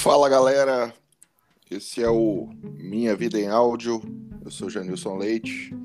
[0.00, 0.94] Fala galera,
[1.70, 4.00] esse é o Minha Vida em Áudio.
[4.42, 5.76] Eu sou Janilson Leite.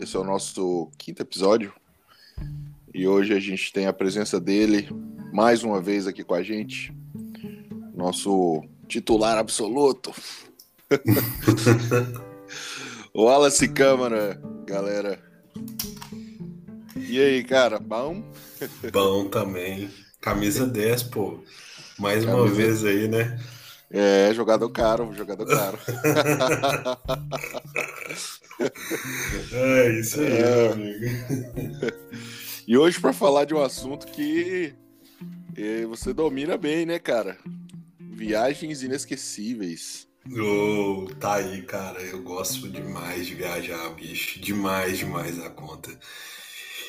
[0.00, 1.74] Esse é o nosso quinto episódio.
[2.94, 4.88] E hoje a gente tem a presença dele
[5.32, 6.94] mais uma vez aqui com a gente.
[7.96, 10.14] Nosso titular absoluto.
[13.12, 15.20] Wallace Câmara, galera.
[16.94, 18.22] E aí, cara, bom?
[18.92, 19.90] Bom também.
[20.20, 21.40] Camisa 10, pô.
[21.98, 22.42] Mais Camisa...
[22.42, 23.38] uma vez aí, né?
[23.90, 25.78] É, jogador caro, jogador caro.
[29.52, 30.72] é isso aí, é...
[30.72, 31.06] amigo.
[32.66, 34.74] E hoje para falar de um assunto que
[35.56, 37.38] eh, você domina bem, né, cara?
[37.98, 40.06] Viagens inesquecíveis.
[40.36, 42.02] Oh, tá aí, cara.
[42.02, 44.38] Eu gosto demais de viajar, bicho.
[44.40, 45.90] Demais, demais a conta.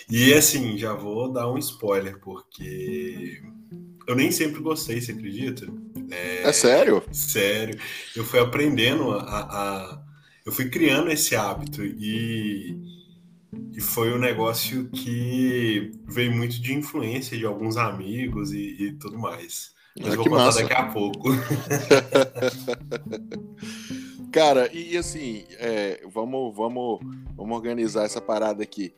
[0.09, 3.41] E assim, já vou dar um spoiler, porque
[4.09, 5.67] eu nem sempre gostei, você acredita?
[6.09, 7.03] É, é sério?
[7.11, 7.79] Sério.
[8.15, 10.01] Eu fui aprendendo a, a,
[10.43, 12.75] Eu fui criando esse hábito e,
[13.71, 19.19] e foi um negócio que veio muito de influência de alguns amigos e, e tudo
[19.19, 19.73] mais.
[19.99, 20.63] Mas ah, vou contar massa.
[20.63, 21.29] daqui a pouco.
[24.33, 26.99] Cara, e assim, é, vamos, vamos,
[27.35, 28.91] vamos organizar essa parada aqui.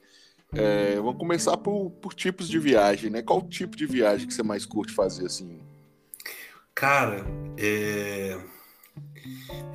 [0.53, 3.21] É, vamos começar por, por tipos de viagem, né?
[3.21, 5.59] Qual tipo de viagem que você mais curte fazer, assim?
[6.75, 7.25] Cara,
[7.57, 8.37] é...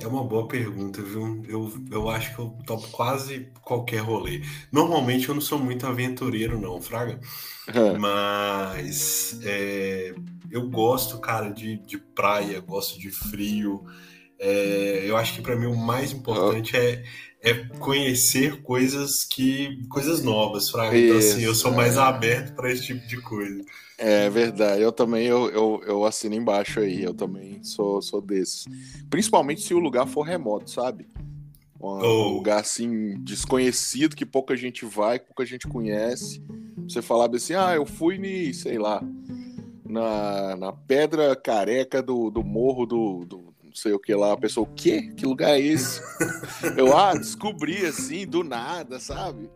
[0.01, 1.41] É uma boa pergunta, viu?
[1.47, 4.41] Eu, eu acho que eu topo quase qualquer rolê.
[4.71, 7.19] Normalmente eu não sou muito aventureiro, não, Fraga.
[7.99, 10.13] Mas é,
[10.51, 13.85] eu gosto, cara, de, de praia, gosto de frio.
[14.39, 17.03] É, eu acho que para mim o mais importante é,
[17.49, 20.97] é conhecer coisas que coisas novas, Fraga.
[20.97, 21.99] Então, assim, eu sou mais é.
[21.99, 23.63] aberto para esse tipo de coisa.
[23.97, 28.65] É verdade, eu também eu, eu, eu assino embaixo aí, eu também sou, sou desses.
[29.09, 31.07] Principalmente se o lugar for remoto, sabe?
[31.79, 32.29] Um oh.
[32.29, 36.43] lugar assim desconhecido que pouca gente vai, pouca gente conhece.
[36.87, 39.03] Você falava assim, ah, eu fui ni, sei lá,
[39.83, 44.33] na, na pedra careca do, do morro do, do sei o que lá.
[44.33, 45.13] A pessoa, o quê?
[45.15, 46.01] Que lugar é esse?
[46.77, 49.49] eu, ah, descobri assim, do nada, sabe?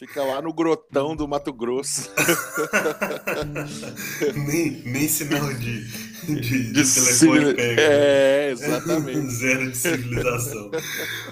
[0.00, 2.10] Fica lá no grotão do Mato Grosso.
[4.34, 5.86] nem, nem sinal de,
[6.24, 7.82] de, de, de telefone pega.
[7.82, 9.28] É, exatamente.
[9.28, 10.70] Zero de civilização.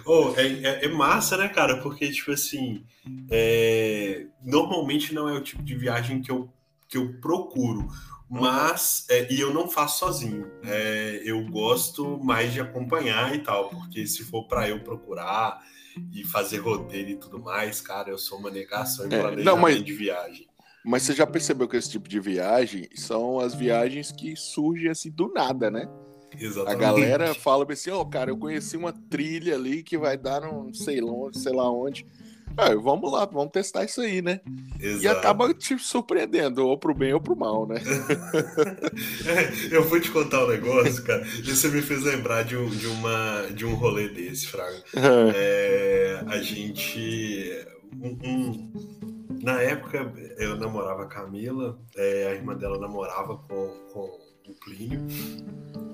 [0.04, 1.78] oh, é, é, é, massa, né, cara?
[1.78, 2.84] Porque, tipo assim,
[3.30, 6.52] é, normalmente não é o tipo de viagem que eu,
[6.86, 7.88] que eu procuro.
[8.30, 10.50] Mas, é, e eu não faço sozinho.
[10.64, 15.62] É, eu gosto mais de acompanhar e tal, porque se for para eu procurar
[16.12, 19.56] e fazer roteiro e tudo mais, cara, eu sou uma negação em planejamento é, não,
[19.56, 20.46] mas, de viagem.
[20.84, 25.10] Mas você já percebeu que esse tipo de viagem são as viagens que surgem assim
[25.10, 25.88] do nada, né?
[26.38, 26.76] Exatamente.
[26.76, 30.42] A galera fala assim, ó, oh, cara, eu conheci uma trilha ali que vai dar
[30.42, 32.06] não sei lá, sei lá onde.
[32.58, 34.40] Ah, vamos lá, vamos testar isso aí, né?
[34.80, 35.04] Exato.
[35.04, 37.80] E acaba te surpreendendo, ou pro bem ou pro mal, né?
[39.70, 41.24] eu vou te contar um negócio, cara.
[41.44, 44.82] Você me fez lembrar de um, de uma, de um rolê desse, Fraga.
[45.36, 47.64] É, a gente.
[48.02, 48.72] Um, um,
[49.40, 55.06] na época, eu namorava a Camila, é, a irmã dela namorava com, com o Plínio.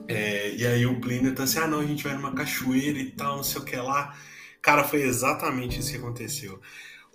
[0.08, 3.10] É, e aí o Plínio tá assim: ah, não, a gente vai numa cachoeira e
[3.10, 4.16] tal, não sei o que lá.
[4.64, 6.58] Cara, foi exatamente isso que aconteceu.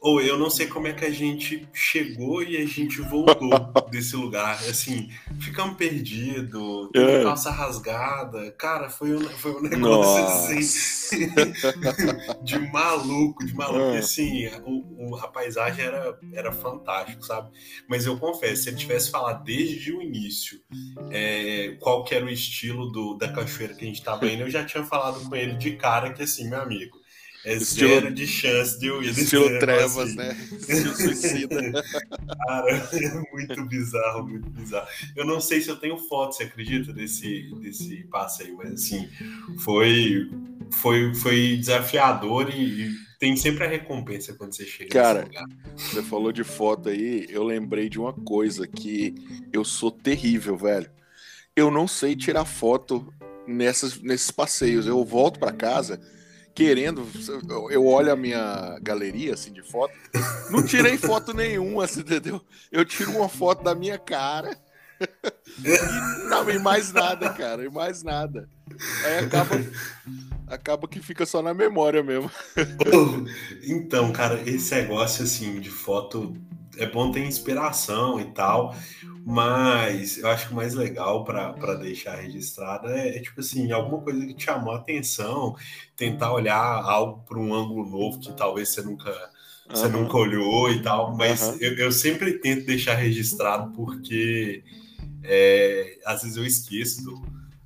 [0.01, 3.49] Ou eu não sei como é que a gente chegou e a gente voltou
[3.89, 4.53] desse lugar.
[4.53, 7.23] Assim, ficamos perdidos, é.
[7.23, 8.51] calça rasgada.
[8.51, 10.23] Cara, foi um, foi um negócio
[10.53, 11.27] assim,
[12.43, 13.95] de maluco, de maluco.
[13.95, 13.97] É.
[13.97, 17.49] Assim, o, o, a paisagem era, era fantástico, sabe?
[17.89, 20.61] Mas eu confesso, se ele tivesse falado desde o início
[21.09, 24.49] é, qual que era o estilo do, da cachoeira que a gente tava indo, eu
[24.51, 26.98] já tinha falado com ele de cara que assim, meu amigo
[27.45, 29.17] é estilo, zero de chance de ir.
[29.17, 30.15] Estilo trevas, assim.
[30.15, 30.37] né?
[30.51, 31.71] Estilo suicida.
[32.47, 34.87] Cara, é muito bizarro, muito bizarro.
[35.15, 39.07] Eu não sei se eu tenho foto, você acredita, desse, desse passeio, mas assim,
[39.59, 40.29] foi,
[40.71, 45.29] foi, foi desafiador e, e tem sempre a recompensa quando você chega Cara,
[45.75, 49.13] você falou de foto aí, eu lembrei de uma coisa que
[49.51, 50.89] eu sou terrível, velho.
[51.55, 53.13] Eu não sei tirar foto
[53.47, 54.87] nessas, nesses passeios.
[54.87, 55.99] Eu volto para casa
[56.59, 57.07] querendo.
[57.71, 59.93] Eu olho a minha galeria assim de foto.
[60.51, 62.41] Não tirei foto nenhuma, assim, entendeu?
[62.69, 64.57] Eu tiro uma foto da minha cara.
[65.63, 68.49] e, não, e mais nada, cara, e mais nada.
[69.05, 69.55] Aí acaba,
[70.47, 72.29] acaba que fica só na memória mesmo.
[73.63, 76.35] então, cara, esse negócio assim de foto
[76.79, 78.75] é bom ter inspiração e tal,
[79.25, 84.01] Mas eu acho que o mais legal para deixar registrado é, é, tipo assim, alguma
[84.01, 85.55] coisa que te chamou a atenção,
[85.95, 89.75] tentar olhar algo por um ângulo novo que talvez você nunca, uhum.
[89.75, 91.15] você nunca olhou e tal.
[91.15, 91.57] Mas uhum.
[91.59, 94.63] eu, eu sempre tento deixar registrado porque
[95.23, 97.21] é, às vezes eu esqueço do,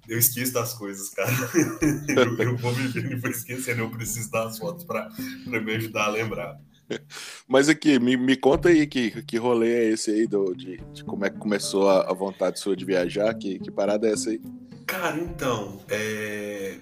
[0.07, 1.31] eu esqueço das coisas, cara.
[2.09, 3.81] eu, eu, vou vivendo e vou esquecendo.
[3.81, 5.09] Eu preciso das fotos para
[5.45, 6.59] me ajudar a lembrar.
[7.47, 11.03] Mas aqui, me, me conta aí que, que rolê é esse aí do, de, de
[11.03, 13.33] como é que começou a, a, vontade sua de viajar?
[13.33, 14.39] Que, que parada é essa aí?
[14.85, 16.77] Cara, então, é...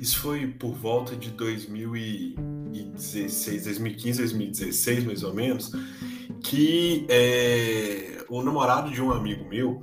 [0.00, 5.70] isso foi por volta de 2016, 2015, 2016, mais ou menos,
[6.42, 8.24] que é...
[8.28, 9.82] o namorado de um amigo meu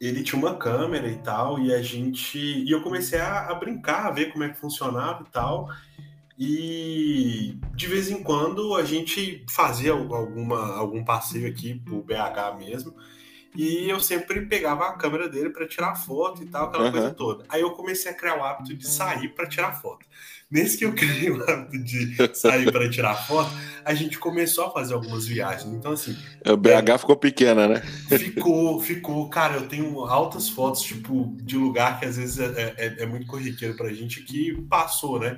[0.00, 2.38] ele tinha uma câmera e tal, e a gente.
[2.38, 5.68] E eu comecei a, a, brincar, a ver como é que funcionava e tal.
[6.42, 12.94] E de vez em quando a gente fazia alguma, algum passeio aqui pro BH mesmo.
[13.54, 16.92] E eu sempre pegava a câmera dele para tirar foto e tal, aquela uhum.
[16.92, 17.44] coisa toda.
[17.46, 20.06] Aí eu comecei a criar o hábito de sair para tirar foto.
[20.50, 23.50] Nesse que eu criei o hábito de sair para tirar foto,
[23.84, 25.70] a gente começou a fazer algumas viagens.
[25.74, 26.16] Então, assim.
[26.46, 27.82] O BH é, ficou pequena, né?
[28.08, 29.28] Ficou, ficou.
[29.28, 33.26] Cara, eu tenho altas fotos, tipo, de lugar que às vezes é, é, é muito
[33.26, 35.36] corriqueiro pra gente que passou, né?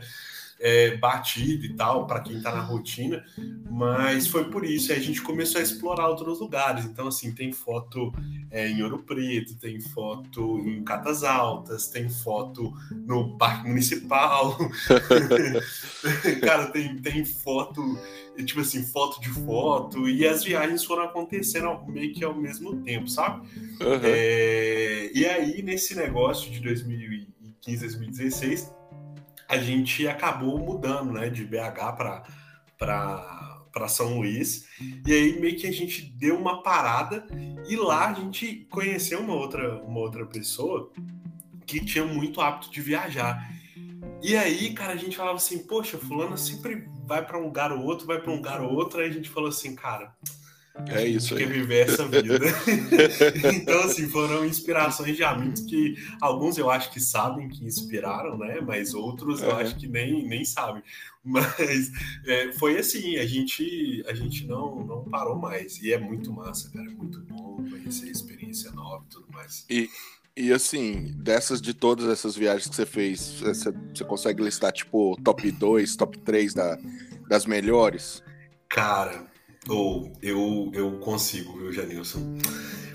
[0.63, 3.25] É, batido e tal, para quem está na rotina,
[3.69, 4.93] mas foi por isso.
[4.93, 6.85] A gente começou a explorar outros lugares.
[6.85, 8.13] Então, assim, tem foto
[8.49, 14.57] é, em Ouro Preto, tem foto em Catas Altas, tem foto no Parque Municipal.
[16.41, 17.83] Cara, tem, tem foto,
[18.47, 23.09] tipo assim, foto de foto, e as viagens foram acontecendo meio que ao mesmo tempo,
[23.09, 23.41] sabe?
[23.81, 24.01] Uhum.
[24.05, 28.82] É, e aí, nesse negócio de 2015, 2016
[29.53, 32.25] a gente acabou mudando, né, de BH para
[33.73, 34.67] para São Luís.
[35.07, 37.27] E aí meio que a gente deu uma parada
[37.69, 40.91] e lá a gente conheceu uma outra uma outra pessoa
[41.67, 43.51] que tinha muito hábito de viajar.
[44.23, 47.83] E aí, cara, a gente falava assim, poxa, fulano sempre vai para um lugar ou
[47.85, 50.15] outro, vai para um lugar ou outro, aí a gente falou assim, cara,
[50.89, 51.41] é isso aí.
[51.41, 52.39] Quer viver essa vida.
[53.55, 58.61] então, assim, foram inspirações de amigos que alguns eu acho que sabem que inspiraram, né?
[58.61, 60.83] Mas outros eu acho que nem, nem sabem.
[61.23, 61.93] Mas
[62.27, 65.81] é, foi assim, a gente, a gente não, não parou mais.
[65.83, 66.87] E é muito massa, cara.
[66.87, 69.67] É muito bom conhecer experiência nova e tudo mais.
[69.69, 69.91] E,
[70.35, 75.21] e assim, dessas de todas essas viagens que você fez, você, você consegue listar, tipo,
[75.23, 76.79] top 2, top 3 da,
[77.29, 78.23] das melhores?
[78.69, 79.31] Cara,
[79.69, 82.39] ou oh, eu, eu consigo, viu, Janilson?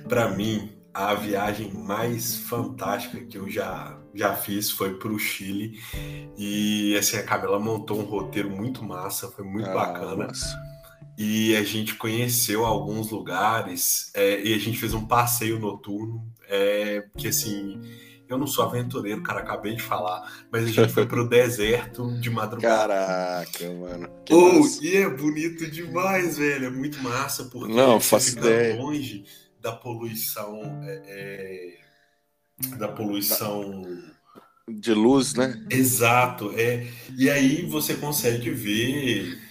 [0.08, 5.80] Para mim, a viagem mais fantástica que eu já, já fiz foi para o Chile.
[6.38, 10.28] E assim, a Camila montou um roteiro muito massa, foi muito ah, bacana.
[10.28, 10.58] Nossa.
[11.18, 16.26] E a gente conheceu alguns lugares é, e a gente fez um passeio noturno.
[16.50, 17.82] É, que assim
[18.30, 20.46] eu não sou aventureiro, cara, acabei de falar.
[20.52, 22.94] Mas a gente foi pro deserto de madrugada.
[22.94, 24.10] Caraca, mano.
[24.30, 26.66] Oh, e é bonito demais, velho.
[26.66, 28.76] É muito massa, porque não, faço fica ideia.
[28.76, 29.26] longe
[29.62, 30.62] da poluição.
[30.84, 33.84] É, é, da poluição.
[34.70, 35.66] De luz, né?
[35.70, 36.52] Exato.
[36.58, 36.88] É.
[37.16, 39.47] E aí você consegue ver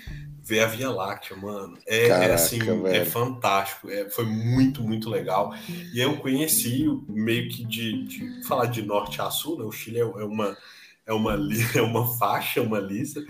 [0.47, 1.77] ver a Via Láctea, mano.
[1.85, 2.87] É, é Caraca, é assim, velho.
[2.87, 3.91] é fantástico.
[3.91, 5.53] É, foi muito, muito legal.
[5.93, 9.65] E eu conheci meio que de, de falar de norte a sul, né?
[9.65, 10.57] O Chile é, é uma
[11.05, 11.35] é uma,
[11.75, 13.25] é uma faixa, uma lista.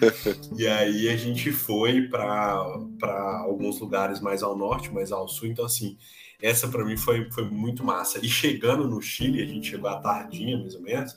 [0.59, 5.49] e aí a gente foi para alguns lugares mais ao norte, mais ao sul.
[5.49, 5.97] Então, assim,
[6.41, 8.19] essa para mim foi, foi muito massa.
[8.23, 11.15] E chegando no Chile, a gente chegou à tardinha, mais ou menos,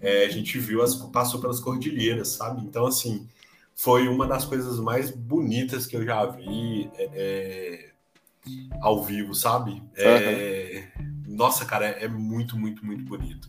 [0.00, 2.62] é, a gente viu, as, passou pelas cordilheiras, sabe?
[2.62, 3.28] Então, assim,
[3.76, 7.90] foi uma das coisas mais bonitas que eu já vi é, é
[8.80, 9.82] ao vivo, sabe?
[9.94, 11.36] É, uhum.
[11.36, 13.46] Nossa, cara, é, muito, muito, muito bonito.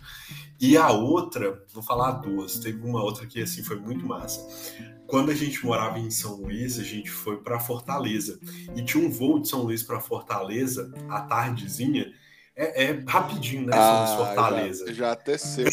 [0.60, 2.60] E a outra, vou falar duas.
[2.60, 4.46] Teve uma outra que assim foi muito massa.
[5.06, 8.38] Quando a gente morava em São Luís, a gente foi para Fortaleza
[8.76, 12.12] e tinha um voo de São Luís para Fortaleza à tardezinha.
[12.54, 13.72] É, é, rapidinho, né?
[13.74, 14.88] Ah, Fortaleza.
[14.88, 15.68] Já, já até sei.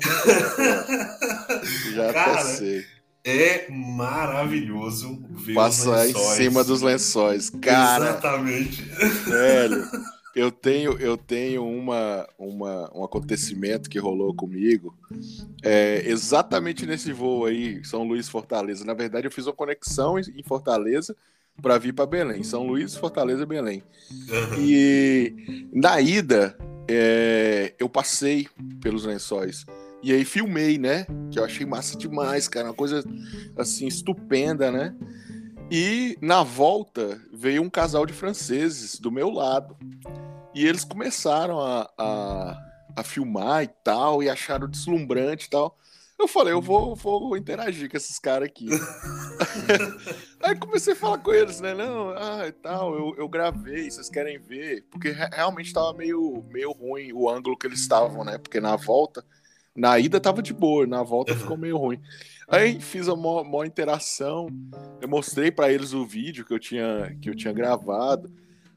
[1.94, 2.84] já Cara, até sei.
[3.26, 7.48] É maravilhoso ver Passar em cima dos lençóis.
[7.48, 8.82] Cara, Exatamente.
[8.82, 9.88] Velho,
[10.36, 14.94] eu tenho, eu tenho uma, uma, um acontecimento que rolou comigo
[15.62, 18.84] é, exatamente nesse voo aí, São Luís Fortaleza.
[18.84, 21.16] Na verdade, eu fiz uma conexão em Fortaleza
[21.62, 22.42] para vir para Belém.
[22.42, 23.82] São Luís, Fortaleza, Belém.
[24.58, 28.48] E na ida, é, eu passei
[28.82, 29.64] pelos lençóis.
[30.04, 31.06] E aí filmei, né?
[31.30, 32.66] Que eu achei massa demais, cara.
[32.66, 33.02] Uma coisa
[33.56, 34.94] assim, estupenda, né?
[35.70, 39.75] E na volta veio um casal de franceses do meu lado.
[40.54, 42.58] E eles começaram a, a,
[42.96, 45.75] a filmar e tal, e acharam deslumbrante e tal.
[46.18, 48.68] Eu falei, eu vou, vou interagir com esses caras aqui.
[50.44, 51.73] Aí comecei a falar com eles, né?
[51.73, 54.87] Não, ah, e tal, eu, eu gravei, vocês querem ver?
[54.90, 58.37] Porque realmente tava meio, meio ruim o ângulo que eles estavam, né?
[58.37, 59.25] Porque na volta,
[59.76, 62.00] na ida tava de boa, na volta ficou meio ruim.
[62.48, 64.48] Aí fiz uma maior interação,
[65.00, 68.30] eu mostrei para eles o vídeo que eu tinha, que eu tinha gravado.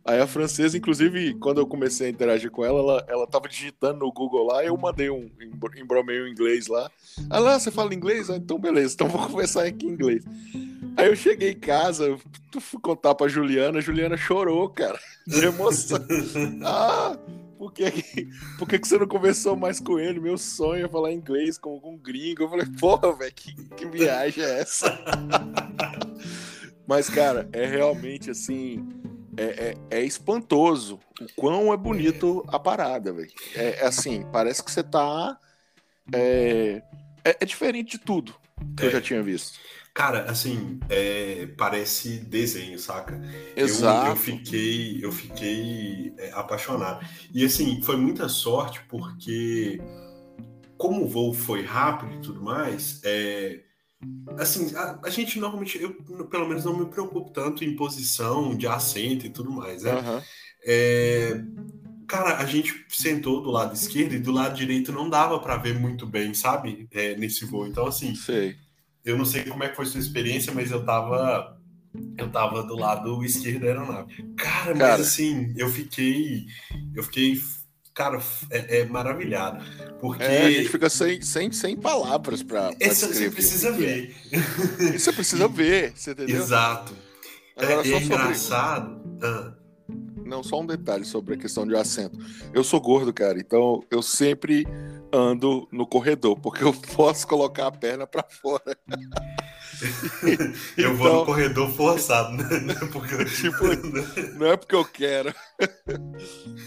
[0.08, 4.00] Aí a francesa, inclusive, quando eu comecei a interagir com ela, ela, ela tava digitando
[4.00, 5.30] no Google lá, eu mandei um
[5.78, 6.90] embromeio em inglês lá.
[7.30, 8.30] Ah lá, você fala inglês?
[8.30, 10.24] Ah, então beleza, então vou conversar aqui em inglês.
[10.96, 12.18] Aí eu cheguei em casa,
[12.58, 16.00] fui contar pra Juliana, a Juliana chorou, cara, de emoção.
[16.64, 17.18] ah,
[17.58, 17.92] por que,
[18.58, 20.20] por que, que você não conversou mais com ele?
[20.20, 22.44] Meu sonho é falar inglês com um gringo.
[22.44, 24.98] Eu falei, porra, velho, que, que viagem é essa?
[26.88, 28.88] Mas, cara, é realmente assim
[29.36, 33.32] é, é, é, espantoso o quão é bonito a parada, velho.
[33.56, 35.38] É, é, assim, parece que você tá.
[36.14, 36.82] É,
[37.24, 38.34] é, é diferente de tudo
[38.76, 39.60] que eu já tinha visto.
[39.98, 40.80] Cara, assim,
[41.58, 43.20] parece desenho, saca?
[43.56, 44.06] Exato.
[44.06, 47.04] Eu, eu fiquei, eu fiquei apaixonado.
[47.34, 49.82] E assim, foi muita sorte porque
[50.78, 53.64] como o voo foi rápido e tudo mais, é,
[54.38, 55.92] assim, a, a, gente normalmente, eu
[56.28, 59.96] pelo menos não me preocupo tanto em posição de assento e tudo mais, né?
[59.96, 60.22] Uhum.
[60.64, 61.44] É,
[62.08, 65.74] cara, a gente sentou do lado esquerdo e do lado direito não dava para ver
[65.74, 66.88] muito bem, sabe?
[66.92, 67.66] É, nesse voo.
[67.66, 68.67] Então, assim, sei.
[69.08, 71.58] Eu não sei como é que foi sua experiência, mas eu tava.
[72.18, 74.24] Eu tava do lado esquerdo da aeronave.
[74.36, 76.46] Cara, Cara, mas assim, eu fiquei.
[76.94, 77.40] Eu fiquei
[77.94, 78.20] cara,
[78.52, 79.64] é, é, maravilhado.
[80.00, 80.24] Porque.
[80.24, 82.72] É, a gente fica sem, sem, sem palavras para.
[82.80, 84.14] Isso você precisa ver.
[84.94, 86.36] Isso você precisa ver, você entendeu?
[86.36, 86.94] Exato.
[87.56, 89.02] Agora, é, é engraçado.
[89.24, 89.54] Ah.
[90.24, 92.20] Não, só um detalhe sobre a questão de assento.
[92.54, 94.68] Eu sou gordo, cara, então eu sempre
[95.12, 98.78] ando no corredor, porque eu posso colocar a perna para fora.
[100.78, 102.76] eu vou no então, corredor forçado, né?
[102.92, 103.26] Porque...
[103.26, 103.64] tipo,
[104.38, 105.34] não é porque eu quero.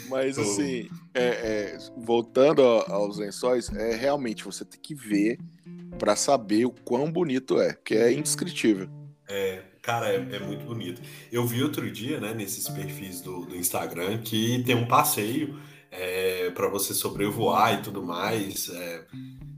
[0.08, 5.38] Mas assim, é, é, voltando aos lençóis, é realmente você tem que ver
[5.98, 8.88] para saber o quão bonito é, que é indescritível.
[9.28, 11.00] É, cara, é, é, muito bonito.
[11.30, 15.58] Eu vi outro dia, né, nesses perfis do, do Instagram, que tem um passeio
[15.90, 18.68] é, para você sobrevoar e tudo mais.
[18.68, 19.04] É,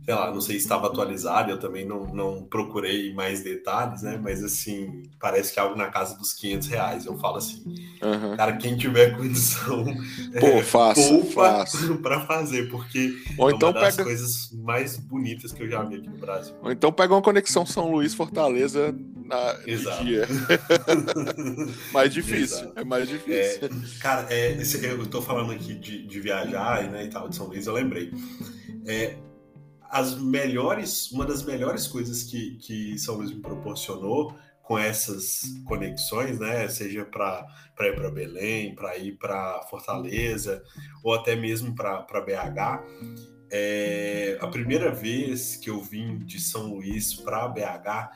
[0.04, 4.18] sei lá, não sei se estava atualizado, eu também não, não procurei mais detalhes, né?
[4.20, 7.06] Mas assim, parece que é algo na casa dos 500 reais.
[7.06, 7.62] Eu falo assim,
[8.02, 8.36] uhum.
[8.36, 9.84] cara, quem tiver condição,
[10.40, 11.64] Pô, é, faço, poupa
[12.02, 14.08] para fazer, porque Ou é então uma das pega...
[14.08, 16.54] coisas mais bonitas que eu já vi aqui no Brasil.
[16.62, 18.92] Ou então pega uma conexão São Luís Fortaleza
[19.32, 20.04] na Exato.
[20.04, 20.28] dia.
[21.92, 22.78] mais difícil, Exato.
[22.78, 23.64] é mais difícil.
[23.64, 27.46] É, cara, é, eu tô falando aqui de, de viajar né, e tal, de São
[27.46, 28.12] Luís, eu lembrei.
[28.86, 29.16] É,
[29.90, 36.38] as melhores, uma das melhores coisas que, que São Luís me proporcionou com essas conexões,
[36.38, 36.68] né?
[36.68, 37.46] Seja para
[37.80, 40.62] ir para Belém, para ir para Fortaleza,
[41.02, 42.82] ou até mesmo para BH.
[43.50, 48.10] É, a primeira vez que eu vim de São Luís para BH,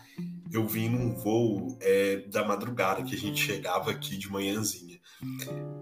[0.53, 4.99] eu vim num voo é, da madrugada, que a gente chegava aqui de manhãzinha.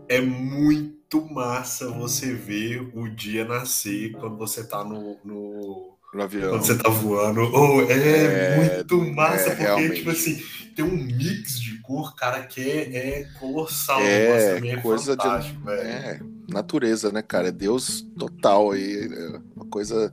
[0.09, 6.50] É muito massa você ver o dia nascer quando você tá no, no, no avião.
[6.50, 7.40] Quando você tá voando.
[7.52, 9.94] Oh, é, é muito massa, é, porque, realmente.
[9.97, 10.42] tipo assim,
[10.75, 14.00] tem um mix de cor, cara, que é, é colossal.
[14.00, 15.28] É, é coisa de.
[15.71, 17.49] É, natureza, né, cara?
[17.49, 19.09] É Deus total aí.
[19.12, 20.12] É uma coisa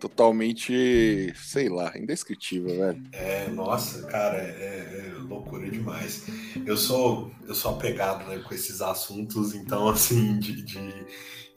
[0.00, 3.02] totalmente, sei lá, indescritível, velho.
[3.12, 6.24] É, nossa, cara, é, é, loucura demais.
[6.64, 11.06] Eu sou, eu sou apegado né, com esses assuntos, então, assim, de, de,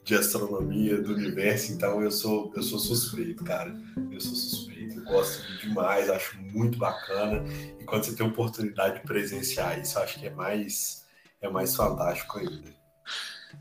[0.04, 3.74] de, astronomia, do universo, então eu sou, eu sou suspeito, cara.
[4.12, 7.42] Eu sou suspeito, gosto demais, acho muito bacana.
[7.80, 11.06] E quando você tem oportunidade de presenciar isso, acho que é mais,
[11.40, 12.74] é mais fantástico ainda.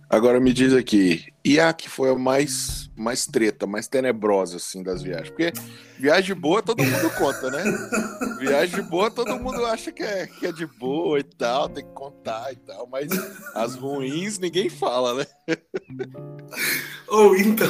[0.09, 4.83] Agora me diz aqui, e a que foi a mais, mais treta, mais tenebrosa, assim,
[4.83, 5.29] das viagens?
[5.29, 5.51] Porque
[5.97, 7.63] viagem boa todo mundo conta, né?
[8.39, 11.91] Viagem boa todo mundo acha que é, que é de boa e tal, tem que
[11.93, 13.09] contar e tal, mas
[13.55, 15.25] as ruins ninguém fala, né?
[17.07, 17.67] Ou então,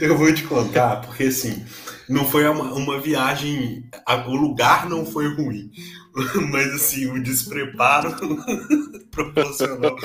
[0.00, 1.64] eu vou te contar, porque assim,
[2.08, 5.70] não foi uma, uma viagem, a, o lugar não foi ruim,
[6.50, 8.16] mas assim, o despreparo
[9.10, 9.96] proporcionou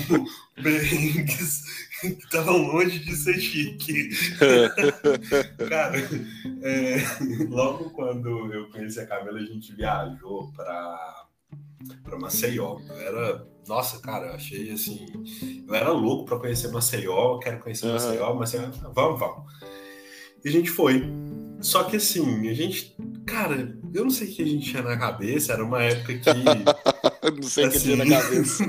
[0.62, 1.62] perrengues
[2.00, 4.10] que estavam longe de ser chique.
[5.68, 5.98] Cara,
[6.62, 6.96] é,
[7.48, 11.26] logo quando eu conheci a Camila, a gente viajou para
[12.02, 12.78] para Maceió.
[12.88, 15.06] Eu era, nossa, cara, eu achei assim,
[15.66, 17.92] eu era louco para conhecer Maceió, quero conhecer uhum.
[17.94, 19.52] Maceió, Maceió, vamos, vamos.
[20.44, 21.02] E a gente foi.
[21.60, 22.96] Só que assim, a gente,
[23.26, 26.30] cara, eu não sei o que a gente tinha na cabeça, era uma época que.
[27.34, 27.78] não sei o assim...
[27.78, 28.68] que tinha na assim,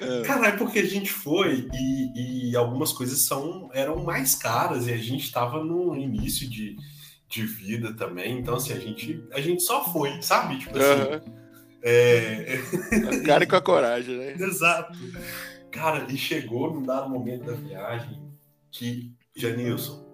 [0.00, 0.22] É.
[0.22, 4.92] Cara, é porque a gente foi e, e, algumas coisas são, eram mais caras e
[4.92, 6.76] a gente estava no início de,
[7.28, 8.38] de vida também.
[8.38, 10.58] Então, assim, a gente, a gente só foi, sabe?
[10.58, 11.14] Tipo assim.
[11.14, 11.42] Uhum.
[11.84, 12.60] É...
[13.08, 14.34] A cara com a coragem, né?
[14.38, 14.96] Exato.
[15.70, 18.20] Cara, e chegou num dado momento da viagem
[18.70, 20.04] que, Janilson,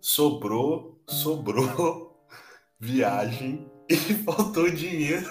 [0.00, 2.11] sobrou, sobrou
[2.82, 3.96] viagem e
[4.26, 5.24] faltou dinheiro.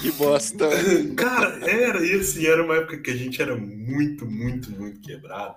[0.00, 0.68] que bosta.
[1.16, 2.40] Cara, era isso.
[2.40, 5.54] E era uma época que a gente era muito, muito, muito quebrado.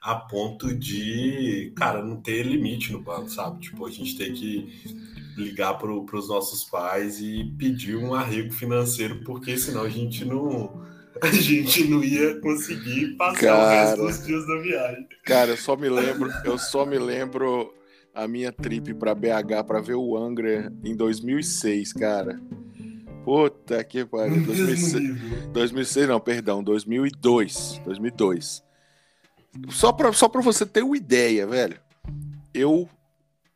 [0.00, 3.60] A ponto de, cara, não ter limite no banco, sabe?
[3.60, 4.68] Tipo, a gente ter que
[5.36, 10.82] ligar para os nossos pais e pedir um arrego financeiro, porque senão a gente não
[11.22, 15.06] a gente não ia conseguir passar cara, o resto dos dias da viagem.
[15.24, 17.72] Cara, eu só me lembro, eu só me lembro
[18.14, 22.40] a minha trip para BH para ver o Angra em 2006, cara.
[23.24, 24.44] Puta que pariu.
[24.44, 27.80] 2006, 2006 não, perdão, 2002.
[27.84, 28.62] 2002.
[29.70, 31.78] Só pra, só pra você ter uma ideia, velho.
[32.52, 32.88] Eu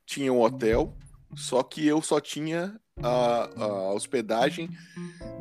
[0.04, 0.94] tinha um hotel,
[1.34, 4.70] só que eu só tinha a, a hospedagem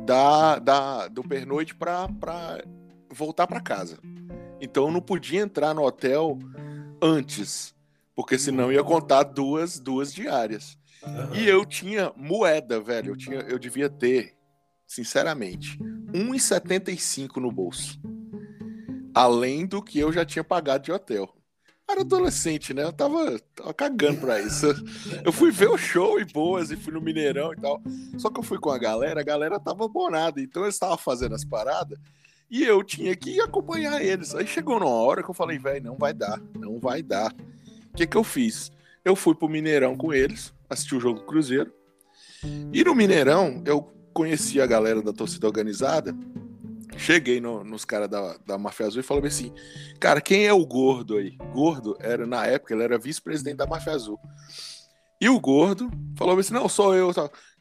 [0.04, 2.62] da, da, do pernoite pra, pra
[3.10, 3.98] voltar para casa.
[4.60, 6.38] Então eu não podia entrar no hotel
[7.00, 7.74] antes,
[8.16, 10.78] porque senão ia contar duas, duas diárias.
[11.02, 11.34] Uhum.
[11.34, 13.12] E eu tinha moeda, velho.
[13.12, 14.34] Eu, tinha, eu devia ter,
[14.86, 15.78] sinceramente,
[16.12, 18.00] 1,75 no bolso.
[19.14, 21.30] Além do que eu já tinha pagado de hotel.
[21.86, 22.82] Eu era adolescente, né?
[22.82, 24.66] Eu tava, tava cagando pra isso.
[25.22, 27.80] Eu fui ver o show e boas, e fui no Mineirão e tal.
[28.16, 30.40] Só que eu fui com a galera, a galera tava bonada.
[30.40, 31.98] Então eles estavam fazendo as paradas
[32.50, 34.34] e eu tinha que acompanhar eles.
[34.34, 37.34] Aí chegou numa hora que eu falei, velho, não vai dar, não vai dar.
[37.96, 38.70] O que que eu fiz?
[39.02, 41.72] Eu fui pro Mineirão com eles, assisti o jogo do Cruzeiro.
[42.70, 46.14] E no Mineirão, eu conheci a galera da torcida organizada.
[46.98, 49.50] Cheguei no, nos caras da, da Máfia Azul e falei assim:
[49.98, 51.38] Cara, quem é o gordo aí?
[51.54, 54.20] Gordo era, na época, ele era vice-presidente da Máfia Azul.
[55.18, 57.10] E o gordo falou assim: Não, sou eu.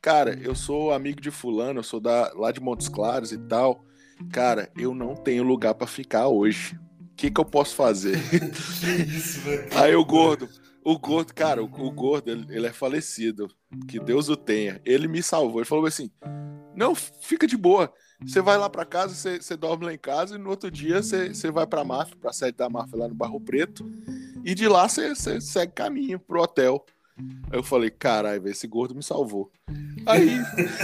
[0.02, 3.86] Cara, eu sou amigo de Fulano, eu sou da, lá de Montes Claros e tal.
[4.34, 6.78] Cara, eu não tenho lugar para ficar hoje.
[7.16, 8.20] O que, que eu posso fazer?
[9.08, 9.40] Isso,
[9.74, 10.50] Aí o gordo,
[10.84, 13.50] o gordo, cara, o, o gordo, ele, ele, é falecido.
[13.88, 14.82] Que Deus o tenha.
[14.84, 15.62] Ele me salvou.
[15.62, 16.12] Ele falou assim:
[16.76, 17.94] não, fica de boa.
[18.22, 21.02] Você vai lá para casa, você, você, dorme lá em casa e no outro dia
[21.02, 23.90] você, você vai pra máfia, pra sede da máfia lá no Barro Preto.
[24.44, 26.86] E de lá você, você segue caminho pro hotel.
[27.50, 29.50] Aí eu falei, caralho, esse gordo me salvou.
[30.06, 30.38] Aí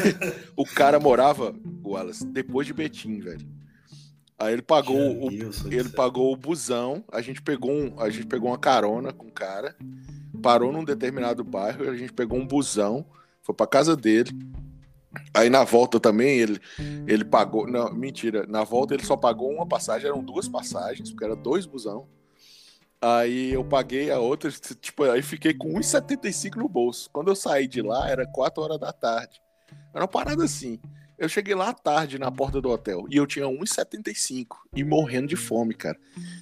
[0.55, 3.60] o cara morava, Wallace, depois de Betim, velho.
[4.41, 5.29] Aí ele pagou o,
[5.71, 9.31] ele pagou o busão, a gente pegou um, a gente pegou uma carona com o
[9.31, 9.75] cara,
[10.41, 13.05] parou num determinado bairro, a gente pegou um busão,
[13.43, 14.31] foi para casa dele.
[15.31, 16.59] Aí na volta também ele
[17.05, 21.23] ele pagou, não, mentira, na volta ele só pagou uma passagem, eram duas passagens, porque
[21.23, 22.07] era dois busão.
[22.99, 27.11] Aí eu paguei a outra, tipo, aí fiquei com 1,75 no bolso.
[27.13, 29.39] Quando eu saí de lá, era 4 horas da tarde.
[29.93, 30.79] Era uma parada assim.
[31.21, 35.27] Eu cheguei lá à tarde na porta do hotel e eu tinha 1,75 e morrendo
[35.27, 35.95] de fome, cara.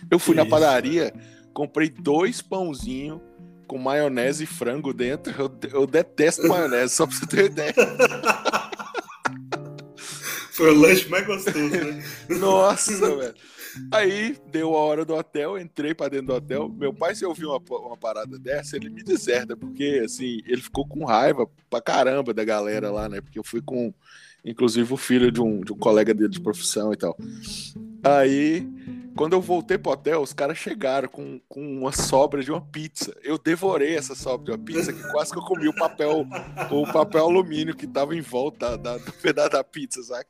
[0.09, 1.13] Eu fui na padaria,
[1.53, 3.19] comprei dois pãozinhos
[3.67, 5.35] com maionese e frango dentro.
[5.37, 7.73] Eu, eu detesto maionese, só pra você ter ideia.
[10.53, 12.01] Foi o lanche mais gostoso, né?
[12.39, 13.35] Nossa, velho.
[13.91, 16.69] Aí deu a hora do hotel, entrei para dentro do hotel.
[16.69, 20.87] Meu pai, se ouviu uma, uma parada dessa, ele me deserta, porque assim, ele ficou
[20.87, 23.19] com raiva pra caramba da galera lá, né?
[23.19, 23.93] Porque eu fui com
[24.43, 27.17] inclusive o filho de um, de um colega dele de profissão e tal.
[28.03, 28.67] Aí,
[29.15, 33.15] quando eu voltei pro hotel, os caras chegaram com, com uma sobra de uma pizza.
[33.23, 36.25] Eu devorei essa sobra de uma pizza, que quase que eu comi o papel,
[36.71, 40.25] o papel alumínio que tava em volta da, do pedaço da pizza, sabe?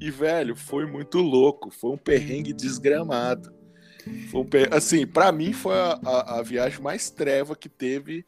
[0.00, 1.70] E, velho, foi muito louco.
[1.70, 3.52] Foi um perrengue desgramado.
[4.34, 4.68] Um per...
[4.74, 8.26] Assim, para mim foi a, a, a, viagem mais treva que teve.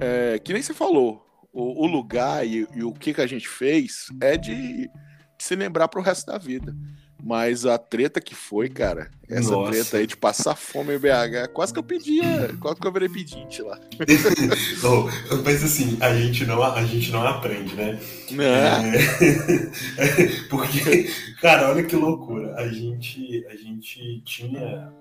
[0.00, 1.25] É, que nem você falou
[1.56, 4.90] o, o lugar e, e, o que, que a gente fez é de, de
[5.38, 6.76] se lembrar pro resto da vida.
[7.22, 9.72] Mas a treta que foi, cara, essa Nossa.
[9.72, 13.08] treta aí de passar fome em BH, quase que eu pedia, quase que eu virei
[13.08, 13.80] pedinte lá.
[14.84, 17.98] oh, mas assim, a gente não, a gente não aprende, né?
[18.38, 20.24] É.
[20.26, 20.26] é.
[20.50, 22.54] Porque, cara, olha que loucura.
[22.54, 24.92] A gente, a gente tinha.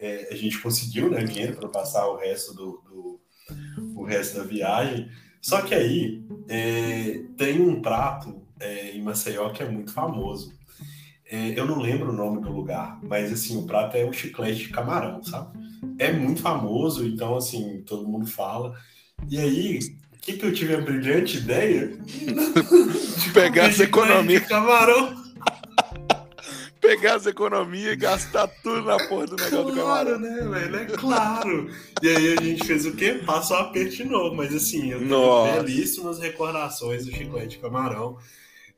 [0.00, 3.20] É, a gente conseguiu né, dinheiro para passar o resto do, do,
[3.94, 5.08] o resto da viagem.
[5.42, 10.52] Só que aí é, tem um prato é, em Maceió que é muito famoso.
[11.28, 14.60] É, eu não lembro o nome do lugar, mas assim, o prato é o chiclete
[14.60, 15.58] de camarão, sabe?
[15.98, 18.74] É muito famoso, então assim, todo mundo fala.
[19.28, 19.78] E aí,
[20.14, 21.88] o que, que eu tive a brilhante ideia?
[21.98, 24.40] de pegar essa economia.
[24.40, 25.21] De camarão
[26.96, 30.18] pegar as economias e gastar tudo na porra do negócio claro, do camarão.
[30.20, 30.76] né, velho?
[30.76, 31.70] É claro.
[32.02, 33.22] E aí a gente fez o quê?
[33.24, 34.34] Passa o aperto de novo.
[34.36, 35.62] Mas assim, eu tenho Nossa.
[35.62, 38.18] belíssimas recordações do chiclete camarão.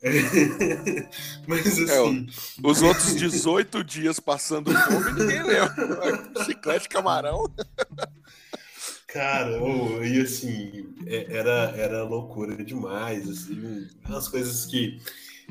[1.47, 2.27] Mas É, assim.
[2.63, 6.45] Os outros 18 dias passando fome, ninguém lembra.
[6.45, 7.45] Chiclete camarão.
[9.09, 9.59] Cara,
[10.05, 15.01] e assim, é- era, era loucura demais, assim, umas coisas que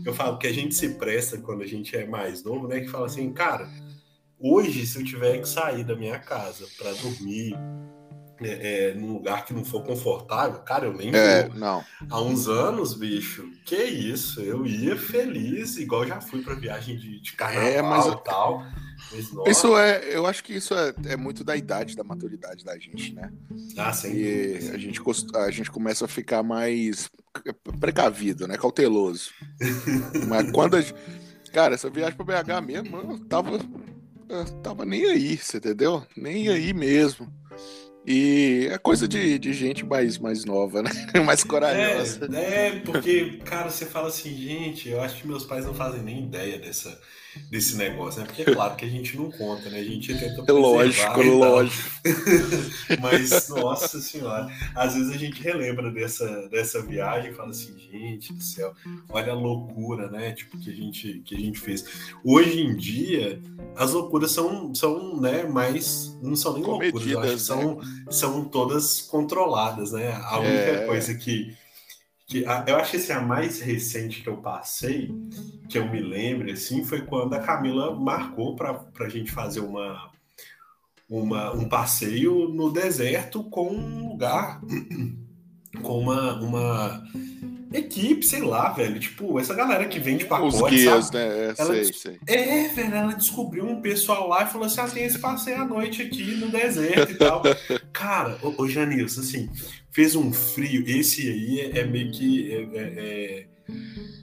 [0.05, 2.79] eu falo que a gente se presta quando a gente é mais novo, né?
[2.81, 3.69] Que fala assim, cara,
[4.39, 7.55] hoje se eu tiver que sair da minha casa para dormir
[8.41, 11.57] é, é, num lugar que não for confortável, cara, eu nem É, vou.
[11.57, 11.83] não.
[12.09, 17.21] Há uns anos, bicho, que isso, eu ia feliz, igual já fui para viagem de,
[17.21, 18.65] de carnaval É, mas- e tal.
[19.45, 23.13] Isso é, eu acho que isso é, é muito da idade, da maturidade da gente,
[23.13, 23.31] né?
[23.77, 25.01] ah, sem E a gente,
[25.35, 27.09] a gente começa a ficar mais
[27.79, 28.57] precavido, né?
[28.57, 29.31] Cauteloso.
[30.27, 30.95] Mas quando a gente...
[31.51, 33.59] Cara, essa viagem pra BH mesmo, eu tava,
[34.29, 36.05] eu tava nem aí, você entendeu?
[36.17, 37.31] Nem aí mesmo.
[38.05, 40.89] E é coisa de, de gente mais, mais nova, né?
[41.25, 42.27] mais corajosa.
[42.33, 46.01] É, é, porque, cara, você fala assim, gente, eu acho que meus pais não fazem
[46.01, 46.99] nem ideia dessa,
[47.49, 48.25] desse negócio, né?
[48.25, 49.79] Porque é claro que a gente não conta, né?
[49.79, 51.89] A gente tenta É preservar lógico, lógico.
[53.01, 58.33] Mas, nossa senhora, às vezes a gente relembra dessa, dessa viagem e fala assim, gente
[58.33, 58.73] do céu,
[59.09, 60.31] olha a loucura, né?
[60.31, 61.85] Tipo, que a gente, que a gente fez.
[62.23, 63.41] Hoje em dia,
[63.75, 66.17] as loucuras são, são né, mais.
[66.21, 70.11] Não são nem loucuras, eu acho que Comedidas, são, são todas controladas, né?
[70.23, 70.85] A única É.
[70.85, 71.55] coisa que.
[72.33, 75.11] Que a- eu acho que assim, a mais recente que eu passei,
[75.69, 80.11] que eu me lembro, assim, foi quando a Camila marcou para a gente fazer uma,
[81.07, 84.61] uma, um passeio no deserto com um lugar,
[85.83, 87.03] com uma, uma
[87.73, 88.99] equipe, sei lá, velho.
[88.99, 91.17] Tipo, essa galera que vende pacote, Os guias, sabe?
[91.17, 91.25] né?
[91.25, 92.17] É, Ela sei, dis- sei.
[92.27, 95.65] É, velho, ela descobriu um pessoal lá e falou assim: ah, tem esse passeio à
[95.65, 97.41] noite aqui no deserto e tal.
[97.91, 99.49] Cara, ô, ô Janilson, assim,
[99.91, 100.83] fez um frio.
[100.87, 102.51] Esse aí é, é meio que.
[102.75, 103.45] É,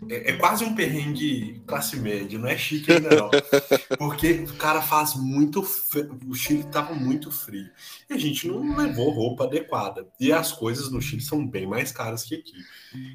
[0.09, 3.31] é- é- quase um perrengue classe média, não é chique ainda não.
[3.99, 6.19] Porque o cara faz muito frio.
[6.27, 7.69] O Chile tava muito frio.
[8.09, 10.07] E a gente não levou roupa adequada.
[10.19, 12.57] E as coisas no Chile são bem mais caras que aqui.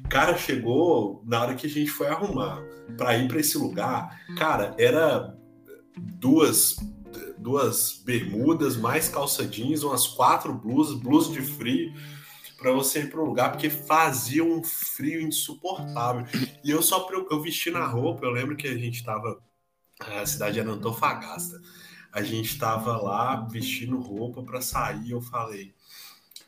[0.08, 2.62] Cara, chegou na hora que a gente foi arrumar
[2.96, 5.36] para ir para esse lugar, cara, era
[5.96, 6.76] duas
[7.38, 11.92] duas bermudas, mais calça jeans, umas quatro blusas, blusa de frio
[12.56, 16.26] para você ir para o lugar porque fazia um frio insuportável.
[16.64, 19.40] E eu só eu vesti na roupa, eu lembro que a gente tava
[20.00, 21.60] a cidade era Antofagasta.
[22.12, 25.74] A gente tava lá vestindo roupa para sair, eu falei: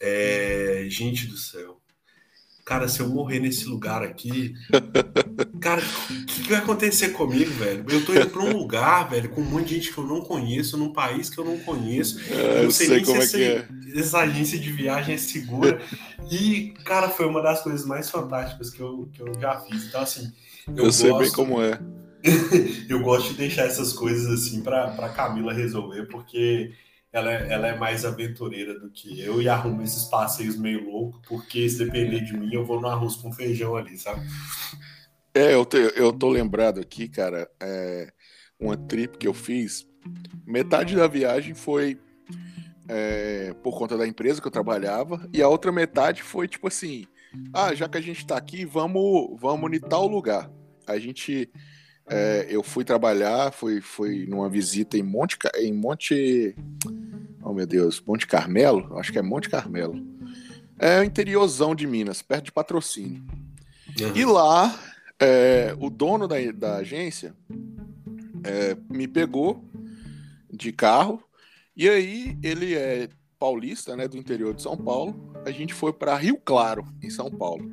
[0.00, 1.80] é, gente do céu,
[2.68, 4.52] cara, se eu morrer nesse lugar aqui,
[5.58, 7.82] cara, o que, que vai acontecer comigo, velho?
[7.88, 10.20] Eu tô indo pra um lugar, velho, com um monte de gente que eu não
[10.20, 12.20] conheço, num país que eu não conheço.
[12.30, 13.98] É, Eu não sei, sei nem como é se que essa, é.
[14.00, 15.80] essa agência de viagem é segura.
[16.30, 19.86] E, cara, foi uma das coisas mais fantásticas que eu, que eu já fiz.
[19.86, 20.30] Então, assim,
[20.76, 21.80] eu, Eu, sei bem gosto- como é.
[22.88, 26.72] eu gosto de deixar essas coisas assim pra, pra Camila resolver, porque
[27.12, 31.20] ela é, ela é mais aventureira do que eu e arruma esses passeios meio loucos,
[31.26, 34.26] porque se depender de mim, eu vou no arroz com feijão ali, sabe?
[35.34, 38.12] É, eu, eu tô lembrado aqui, cara, é,
[38.58, 39.86] uma trip que eu fiz.
[40.46, 41.98] Metade da viagem foi
[42.88, 47.06] é, por conta da empresa que eu trabalhava, e a outra metade foi tipo assim:
[47.52, 50.50] ah, já que a gente tá aqui, vamos, vamos em tal lugar.
[50.86, 51.50] A gente.
[52.10, 56.54] É, eu fui trabalhar, fui, fui numa visita em Monte, em Monte.
[57.42, 58.98] Oh meu Deus, Monte Carmelo?
[58.98, 59.94] Acho que é Monte Carmelo.
[60.78, 63.24] É o interiorzão de Minas, perto de patrocínio.
[64.14, 64.78] E lá,
[65.18, 67.34] é, o dono da, da agência
[68.44, 69.64] é, me pegou
[70.50, 71.22] de carro,
[71.76, 75.32] e aí ele é paulista, né, do interior de São Paulo.
[75.44, 77.70] A gente foi para Rio Claro, em São Paulo.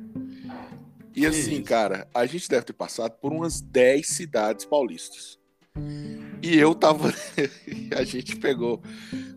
[1.16, 1.64] E Que assim, isso?
[1.64, 5.38] cara, a gente deve ter passado por umas 10 cidades paulistas.
[6.42, 7.08] E eu tava.
[7.96, 8.82] a gente pegou.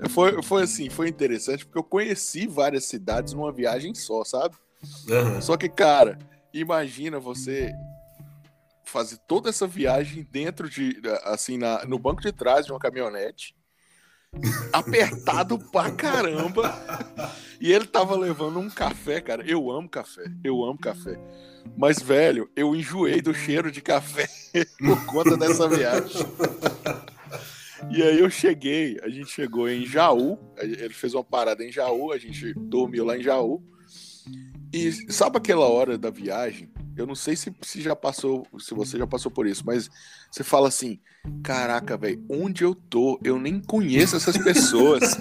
[0.09, 4.57] Foi, foi assim, foi interessante, porque eu conheci várias cidades numa viagem só, sabe?
[5.09, 5.41] Aham.
[5.41, 6.19] Só que, cara,
[6.53, 7.71] imagina você
[8.83, 13.55] fazer toda essa viagem dentro de, assim, na, no banco de trás de uma caminhonete,
[14.73, 16.73] apertado pra caramba.
[17.61, 19.43] E ele tava levando um café, cara.
[19.45, 21.17] Eu amo café, eu amo café.
[21.77, 24.27] Mas, velho, eu enjoei do cheiro de café
[24.79, 26.25] por conta dessa viagem.
[27.91, 32.11] E aí eu cheguei, a gente chegou em Jaú, ele fez uma parada em Jaú,
[32.11, 33.63] a gente dormiu lá em Jaú.
[34.71, 36.69] E sabe aquela hora da viagem?
[36.95, 39.89] Eu não sei se, se já passou, se você já passou por isso, mas
[40.29, 40.99] você fala assim:
[41.41, 43.19] caraca, velho, onde eu tô?
[43.23, 45.17] Eu nem conheço essas pessoas.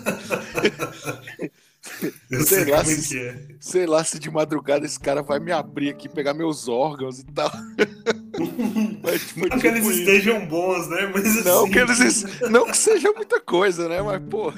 [2.30, 3.46] Eu sei, sei lá se, é.
[3.60, 7.24] sei lá se de madrugada esse cara vai me abrir aqui, pegar meus órgãos e
[7.24, 7.50] tal.
[9.02, 11.10] mas, mas, não que eles tipo estejam bons, né?
[11.12, 11.72] Mas, não, assim...
[11.72, 14.02] que eles, não que seja muita coisa, né?
[14.02, 14.52] Mas, pô.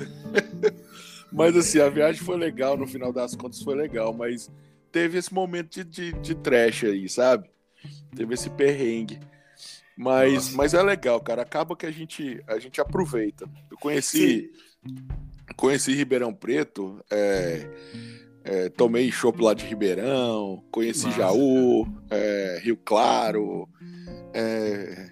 [1.32, 4.50] mas assim, a viagem foi legal, no final das contas foi legal, mas
[4.90, 7.48] teve esse momento de, de, de trash aí, sabe?
[8.14, 9.20] Teve esse perrengue.
[9.96, 11.42] Mas, mas é legal, cara.
[11.42, 13.46] Acaba que a gente, a gente aproveita.
[13.70, 14.50] Eu conheci.
[14.82, 17.68] Sim conheci Ribeirão Preto, é,
[18.44, 23.68] é, tomei chopp lá de Ribeirão, conheci Nossa, Jaú, é, Rio Claro,
[24.32, 25.10] é,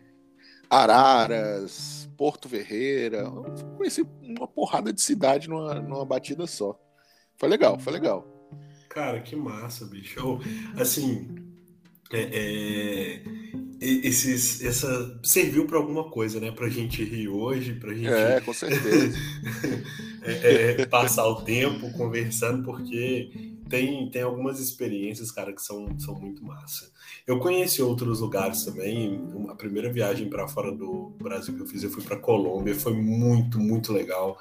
[0.71, 3.31] Araras, Porto Ferreira.
[3.77, 6.79] Conheci uma porrada de cidade numa, numa batida só.
[7.37, 8.27] Foi legal, foi legal.
[8.89, 10.41] Cara, que massa, bicho.
[10.77, 11.48] assim,
[12.13, 13.23] é, é
[13.81, 16.51] esses, essa serviu para alguma coisa, né?
[16.51, 18.09] Pra gente rir hoje, pra gente.
[18.09, 19.17] É, com certeza.
[20.23, 23.31] é, é, passar o tempo conversando, porque
[23.69, 26.91] tem, tem algumas experiências, cara, que são, são muito massa.
[27.27, 29.21] Eu conheci outros lugares também.
[29.49, 32.95] A primeira viagem para fora do Brasil que eu fiz, eu fui para Colômbia, foi
[32.95, 34.39] muito, muito legal.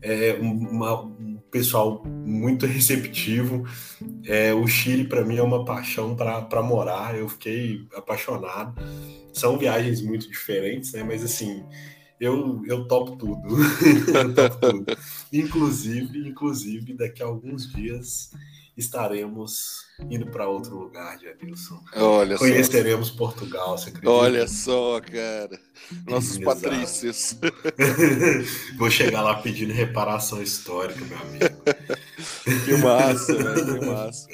[0.00, 3.64] É, uma, um pessoal muito receptivo.
[4.24, 7.16] É, o Chile, para mim, é uma paixão para morar.
[7.16, 8.74] Eu fiquei apaixonado.
[9.32, 11.02] São viagens muito diferentes, né?
[11.02, 11.64] Mas assim,
[12.18, 13.56] eu, eu topo tudo.
[14.14, 14.96] eu topo tudo.
[15.32, 18.30] Inclusive, inclusive, daqui a alguns dias
[18.76, 21.80] estaremos indo para outro lugar, Janilson.
[21.96, 23.16] Olha Conheceremos só.
[23.16, 24.10] Portugal, você acredita?
[24.10, 25.60] Olha só, cara.
[26.06, 27.38] Nossos patrícios.
[28.76, 31.44] Vou chegar lá pedindo reparação histórica, meu amigo.
[32.64, 34.28] que massa, velho, que massa.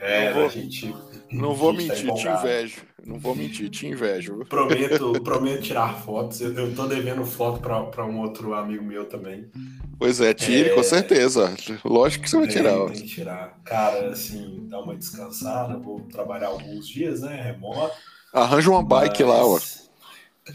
[0.00, 0.94] É, vou, a gente.
[1.30, 2.82] Não vou tá mentir, te invejo.
[3.06, 4.44] Não vou mentir, te invejo.
[4.48, 6.40] Prometo, prometo tirar fotos.
[6.40, 9.50] Eu, eu tô devendo foto para um outro amigo meu também.
[9.98, 10.74] Pois é, tire, é...
[10.74, 11.54] com certeza.
[11.84, 12.74] Lógico que você vai tirar.
[12.74, 13.58] Tem, tem que tirar.
[13.64, 15.78] Cara, assim, dá uma descansada.
[15.78, 17.40] Vou trabalhar alguns dias, né?
[17.42, 17.94] Remoto.
[18.32, 19.32] Arranja uma bike Mas...
[19.32, 19.58] lá, ó.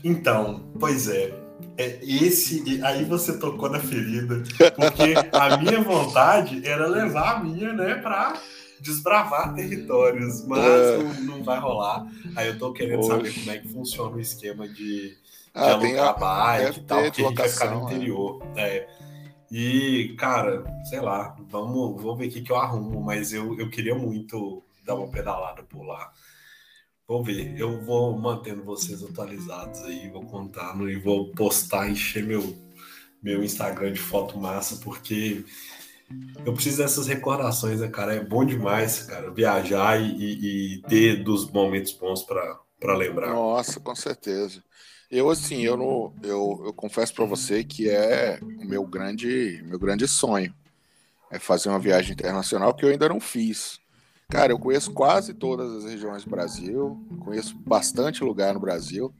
[0.03, 1.33] Então, pois é.
[1.77, 4.43] É esse aí você tocou na ferida,
[4.75, 8.33] porque a minha vontade era levar a minha, né, para
[8.83, 10.97] desbravar territórios, mas é.
[10.97, 12.05] não, não, vai rolar.
[12.35, 13.07] Aí eu tô querendo Oxe.
[13.07, 15.17] saber como é que funciona o esquema de, de
[15.53, 17.83] ah, alugar a bike e tal, porque a gente vai ficar no é.
[17.83, 18.43] interior.
[18.55, 18.87] É.
[19.49, 23.69] E, cara, sei lá, vamos, vamos ver o que, que eu arrumo, mas eu, eu
[23.69, 26.11] queria muito dar uma pedalada por lá.
[27.07, 32.55] Vou ver, eu vou mantendo vocês atualizados aí, vou contando e vou postar, encher meu,
[33.21, 35.45] meu Instagram de foto massa, porque
[36.45, 38.15] eu preciso dessas recordações, né, cara?
[38.15, 43.29] É bom demais, cara, viajar e, e, e ter dos momentos bons para lembrar.
[43.33, 44.63] Nossa, com certeza.
[45.09, 49.79] Eu, assim, eu, não, eu, eu confesso para você que é o meu grande, meu
[49.79, 50.53] grande sonho.
[51.31, 53.79] É fazer uma viagem internacional que eu ainda não fiz.
[54.29, 59.13] Cara, eu conheço quase todas as regiões do Brasil, conheço bastante lugar no Brasil.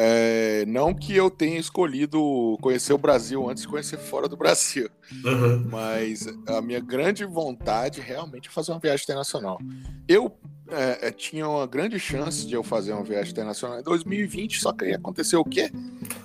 [0.00, 4.88] É, não que eu tenha escolhido conhecer o Brasil antes de conhecer fora do Brasil,
[5.24, 5.66] uhum.
[5.68, 9.58] mas a minha grande vontade realmente é fazer uma viagem internacional.
[10.06, 10.32] Eu
[10.70, 14.72] é, é, tinha uma grande chance de eu fazer uma viagem internacional em 2020, só
[14.72, 15.68] que aí aconteceu o quê?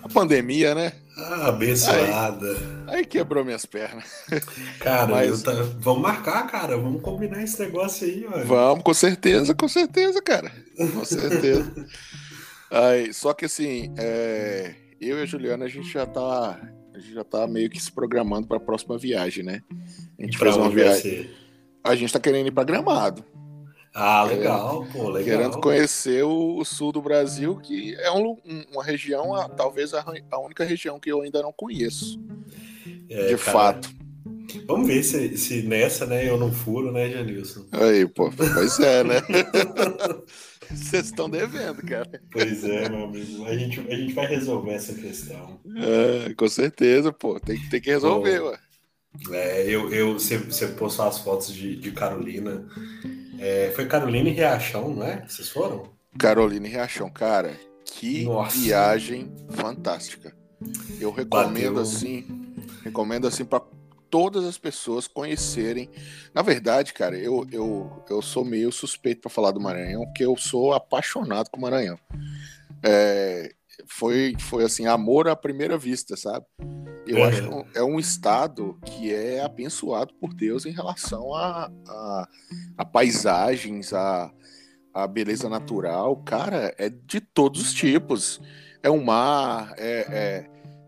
[0.03, 0.93] A pandemia, né?
[1.17, 2.51] Ah, abençoada.
[2.85, 4.05] Aí, aí quebrou minhas pernas.
[4.79, 5.51] Cara, Mas, tá...
[5.79, 6.77] vamos marcar, cara.
[6.77, 8.45] Vamos combinar esse negócio aí, olha.
[8.45, 10.51] Vamos, com certeza, com certeza, cara.
[10.77, 11.73] Com certeza.
[12.73, 16.59] Aí, só que assim, é, eu e a Juliana, a gente já tá.
[16.91, 19.61] A gente já tá meio que se programando para a próxima viagem, né?
[20.19, 21.29] A gente fez uma viagem.
[21.83, 23.23] A gente tá querendo ir para Gramado.
[23.93, 25.37] Ah, legal, é, pô, legal.
[25.37, 28.37] Querendo conhecer o, o, sul do Brasil, que é um,
[28.71, 32.19] uma região, a, talvez a, a, única região que eu ainda não conheço.
[33.07, 33.89] É, de cara, fato.
[34.65, 37.65] Vamos ver se, se nessa, né, eu não furo, né, Janilson?
[37.71, 39.15] Aí, pô, pois é, né?
[40.69, 42.21] Vocês estão devendo, cara.
[42.31, 43.45] Pois é, meu amigo.
[43.45, 45.59] A gente, a gente vai resolver essa questão.
[45.75, 47.39] É, com certeza, pô.
[47.39, 48.59] Tem, tem que resolver, pô, ué.
[49.31, 52.67] É, eu, eu, você, você postou as fotos de, de Carolina.
[53.39, 55.23] É, foi Carolina e Riachão, não é?
[55.27, 55.91] Vocês foram?
[56.17, 57.55] Carolina e Riachão, cara.
[57.85, 58.57] Que Nossa.
[58.57, 60.35] viagem fantástica.
[60.99, 61.81] Eu recomendo, Bateu...
[61.81, 62.43] assim
[62.83, 63.63] Recomendo assim para
[64.13, 65.89] todas as pessoas conhecerem.
[66.35, 70.37] Na verdade, cara, eu, eu, eu sou meio suspeito para falar do Maranhão, porque eu
[70.37, 71.97] sou apaixonado com o Maranhão.
[72.83, 73.55] É,
[73.87, 76.45] foi, foi assim, amor à primeira vista, sabe?
[77.07, 77.23] Eu é.
[77.23, 82.27] acho que é um estado que é abençoado por Deus em relação a, a,
[82.77, 84.31] a paisagens, a,
[84.93, 86.17] a beleza natural.
[86.17, 88.39] Cara, é de todos os tipos.
[88.83, 90.45] É um mar, é,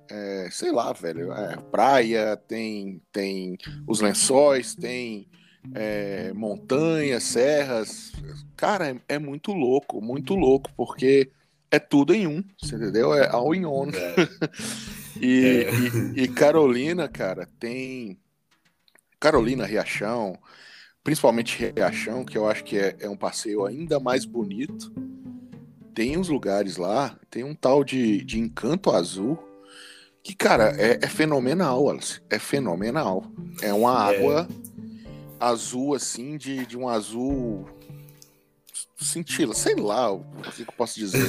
[0.09, 5.27] é, sei lá, velho, é praia, tem, tem os lençóis, tem
[5.73, 8.11] é, montanhas, serras.
[8.55, 11.31] Cara, é, é muito louco, muito louco, porque
[11.71, 13.13] é tudo em um, você entendeu?
[13.13, 13.91] É all in one.
[13.95, 14.15] É.
[15.19, 16.19] e, é.
[16.19, 18.19] e, e, Carolina, cara, tem.
[19.19, 20.37] Carolina, Riachão,
[21.03, 24.93] principalmente Riachão, que eu acho que é, é um passeio ainda mais bonito.
[25.93, 29.39] Tem uns lugares lá, tem um tal de, de Encanto Azul,
[30.25, 32.19] que, cara, é, é fenomenal, Alice.
[32.31, 33.23] É fenomenal.
[33.61, 34.17] É uma é.
[34.17, 34.47] água
[35.39, 37.69] azul, assim, de, de um azul
[38.97, 41.21] cintila, sei lá o que eu posso dizer.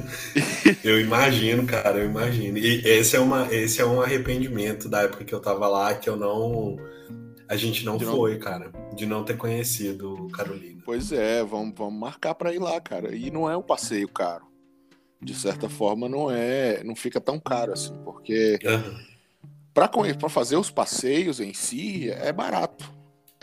[0.82, 2.56] eu imagino, cara, eu imagino.
[2.56, 6.08] E esse é, uma, esse é um arrependimento da época que eu tava lá, que
[6.08, 6.78] eu não.
[7.46, 8.40] A gente não de foi, não...
[8.40, 10.80] cara, de não ter conhecido Carolina.
[10.82, 13.14] Pois é, vamos, vamos marcar para ir lá, cara.
[13.14, 14.53] E não é um passeio caro.
[15.20, 16.82] De certa forma, não é.
[16.84, 18.58] Não fica tão caro assim, porque.
[18.64, 19.14] Uhum.
[19.72, 22.94] Para fazer os passeios em si, é barato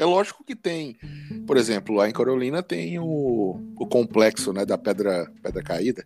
[0.02, 0.98] é lógico que tem,
[1.46, 6.04] por exemplo, lá em Carolina tem o, o complexo né, da pedra, pedra caída,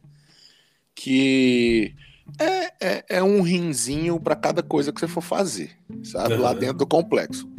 [0.93, 1.95] que
[2.37, 6.35] é, é, é um rinzinho para cada coisa que você for fazer, sabe?
[6.35, 7.49] Lá dentro do complexo.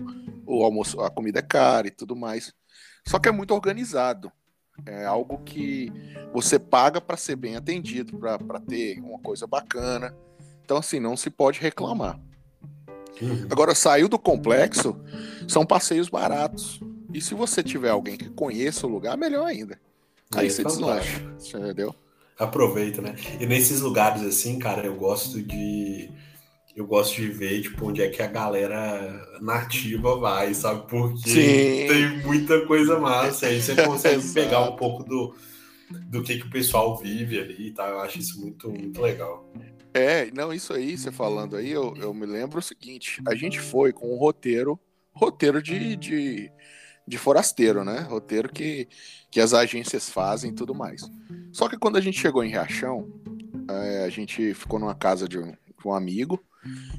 [0.45, 2.53] O almoço, a comida é cara e tudo mais.
[3.07, 4.31] Só que é muito organizado.
[4.85, 5.93] É algo que
[6.33, 10.15] você paga para ser bem atendido, para ter uma coisa bacana.
[10.65, 12.21] Então, assim, não se pode reclamar.
[13.21, 13.47] Uhum.
[13.51, 15.01] Agora, saiu do complexo,
[15.49, 16.81] são passeios baratos.
[17.15, 19.81] E se você tiver alguém que conheça o lugar, melhor ainda.
[20.35, 21.23] Aí, você deslancha,
[21.55, 21.95] entendeu?
[22.39, 23.15] Aproveita, né?
[23.41, 26.11] E nesses lugares assim, cara, eu gosto de
[26.77, 30.87] eu gosto de ver, tipo, onde é que a galera nativa vai, sabe?
[30.87, 31.87] Porque Sim.
[31.89, 33.47] tem muita coisa massa.
[33.47, 35.35] Aí você consegue pegar um pouco do,
[35.91, 37.89] do que, que o pessoal vive ali, tá?
[37.89, 39.51] Eu acho isso muito, muito legal.
[39.95, 43.59] É, não, isso aí, você falando aí, eu, eu me lembro o seguinte: a gente
[43.59, 44.79] foi com um roteiro,
[45.15, 46.53] roteiro de, de,
[47.09, 48.01] de forasteiro, né?
[48.01, 48.87] Roteiro que,
[49.31, 51.11] que as agências fazem e tudo mais.
[51.53, 53.11] Só que quando a gente chegou em Riachão,
[53.67, 56.43] é, a gente ficou numa casa de um, de um amigo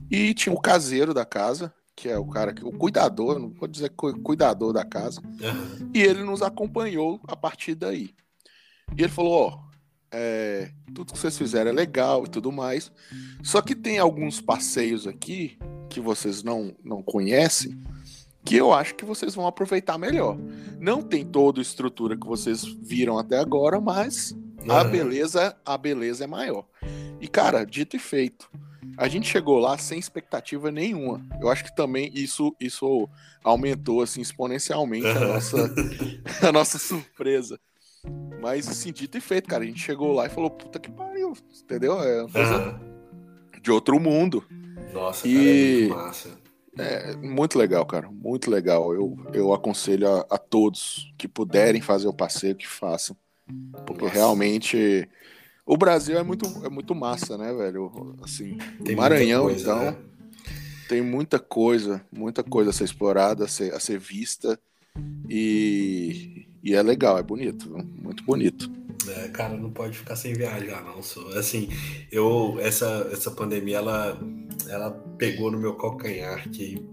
[0.10, 3.68] e tinha o caseiro da casa, que é o cara que o cuidador, não vou
[3.68, 5.92] dizer cuidador da casa, uhum.
[5.94, 8.14] e ele nos acompanhou a partir daí.
[8.96, 9.68] E ele falou: Ó,
[10.12, 12.92] é, tudo que vocês fizeram é legal e tudo mais.
[13.44, 15.58] Só que tem alguns passeios aqui
[15.90, 17.78] que vocês não, não conhecem
[18.46, 20.38] que eu acho que vocês vão aproveitar melhor.
[20.80, 24.72] Não tem toda a estrutura que vocês viram até agora, mas uhum.
[24.72, 26.66] a beleza a beleza é maior.
[27.20, 28.50] E cara, dito e feito.
[28.98, 31.24] A gente chegou lá sem expectativa nenhuma.
[31.40, 33.08] Eu acho que também isso isso
[33.44, 35.76] aumentou assim exponencialmente a nossa
[36.42, 37.60] a nossa surpresa.
[38.42, 39.64] Mas assim, dito e feito, cara.
[39.64, 42.02] A gente chegou lá e falou, puta que pariu, entendeu?
[42.02, 42.80] É uma coisa
[43.62, 44.44] de outro mundo.
[44.94, 45.34] Nossa, e...
[45.34, 46.48] cara, é muito massa.
[46.80, 48.10] É, muito legal, cara.
[48.10, 48.94] Muito legal.
[48.94, 53.16] Eu, eu aconselho a, a todos que puderem fazer o passeio que façam.
[53.86, 54.16] Porque Nossa.
[54.16, 55.10] realmente
[55.68, 57.92] o Brasil é muito, é muito massa, né, velho?
[58.24, 59.98] Assim, tem Maranhão, coisa, então, né?
[60.88, 64.58] tem muita coisa, muita coisa a ser explorada, a ser, a ser vista.
[65.30, 67.70] E, e é legal, é bonito,
[68.02, 68.72] muito bonito.
[69.10, 71.00] É, cara, não pode ficar sem viajar, não.
[71.38, 71.70] Assim,
[72.12, 74.20] eu essa essa pandemia ela
[74.68, 76.84] ela pegou no meu calcanhar que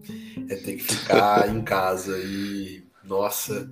[0.49, 3.71] é ter que ficar em casa e nossa,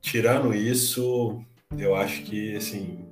[0.00, 1.42] tirando isso,
[1.76, 3.07] eu acho que assim,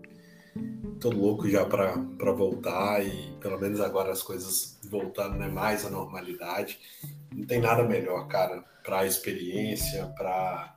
[1.00, 5.90] tô louco já para voltar e pelo menos agora as coisas voltando né, mais à
[5.90, 6.78] normalidade.
[7.34, 10.74] Não tem nada melhor, cara, para experiência, para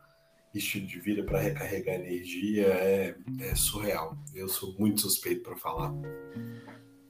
[0.53, 4.17] estilo de vida para recarregar energia é, é, surreal.
[4.33, 5.93] Eu sou muito suspeito para falar.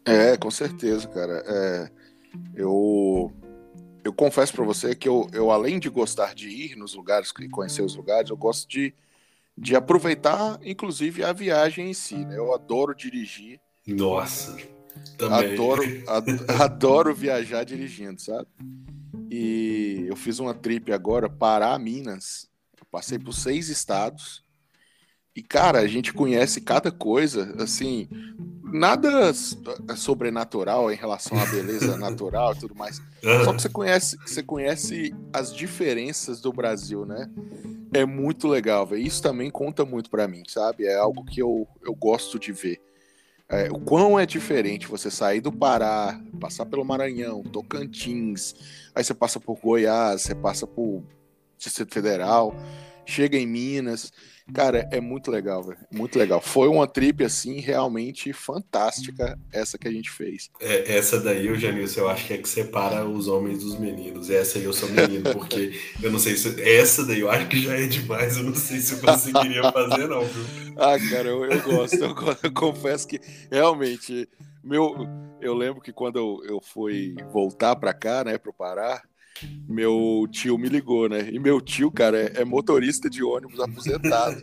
[0.05, 1.43] É, com certeza, cara.
[1.45, 1.91] É,
[2.55, 3.31] eu
[4.03, 7.49] eu confesso para você que eu, eu, além de gostar de ir nos lugares e
[7.49, 8.93] conhecer os lugares, eu gosto de,
[9.59, 12.15] de aproveitar, inclusive, a viagem em si.
[12.15, 12.37] Né?
[12.37, 13.59] Eu adoro dirigir.
[13.85, 14.55] Nossa,
[15.17, 15.53] também.
[15.53, 15.83] Adoro,
[16.61, 18.47] adoro viajar dirigindo, sabe?
[19.29, 22.47] E eu fiz uma trip agora, Pará, Minas.
[22.89, 24.43] Passei por seis estados
[25.35, 28.09] E, cara, a gente conhece cada coisa, assim,
[28.63, 29.31] nada
[29.95, 32.99] sobrenatural em relação à beleza natural e tudo mais.
[33.43, 37.29] Só que você conhece, você conhece as diferenças do Brasil, né?
[37.93, 39.01] É muito legal, velho.
[39.01, 40.85] Isso também conta muito para mim, sabe?
[40.85, 42.79] É algo que eu, eu gosto de ver.
[43.47, 48.53] É, o quão é diferente você sair do Pará, passar pelo Maranhão, Tocantins,
[48.93, 51.03] aí você passa por Goiás, você passa por
[51.57, 52.55] Distrito Federal,
[53.07, 54.13] chega em Minas.
[54.53, 55.79] Cara, é muito legal, velho.
[55.91, 56.41] Muito legal.
[56.41, 60.49] Foi uma trip, assim, realmente fantástica essa que a gente fez.
[60.59, 64.29] É, essa daí, o Janilson, eu acho que é que separa os homens dos meninos.
[64.29, 66.61] Essa aí eu sou menino, porque eu não sei se.
[66.61, 68.37] Essa daí eu acho que já é demais.
[68.37, 70.69] Eu não sei se eu conseguiria fazer, não, viu?
[70.81, 71.97] Ah, cara, eu, eu gosto.
[71.97, 73.19] Eu, eu, confesso que
[73.51, 74.29] realmente.
[74.63, 74.95] Meu,
[75.41, 79.01] eu lembro que quando eu, eu fui voltar para cá, né, pro Pará,
[79.67, 81.29] meu tio me ligou, né?
[81.31, 84.41] E meu tio, cara, é, é motorista de ônibus aposentado.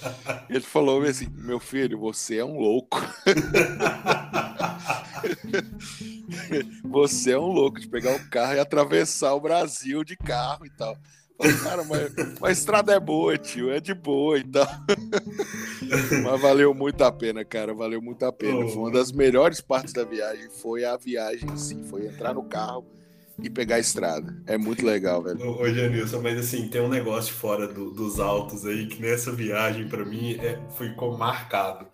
[0.48, 3.00] Ele falou assim: meu filho, você é um louco.
[6.84, 10.70] você é um louco de pegar um carro e atravessar o Brasil de carro e
[10.70, 10.96] tal.
[11.36, 14.66] Falei, cara, mas, mas, a estrada é boa, tio, é de boa e tal.
[16.24, 18.66] mas valeu muito a pena, cara, valeu muito a pena.
[18.66, 22.97] Foi uma das melhores partes da viagem, foi a viagem, sim, foi entrar no carro
[23.42, 24.36] e pegar a estrada.
[24.46, 25.40] É muito legal, velho.
[25.40, 29.88] Ô, Janilson, mas assim, tem um negócio fora do, dos altos aí que nessa viagem,
[29.88, 31.86] para mim, é, ficou marcado.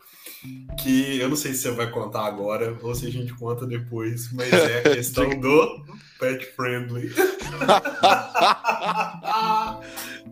[0.79, 4.31] Que eu não sei se você vai contar agora ou se a gente conta depois,
[4.33, 5.85] mas é a questão do
[6.19, 7.11] pet friendly.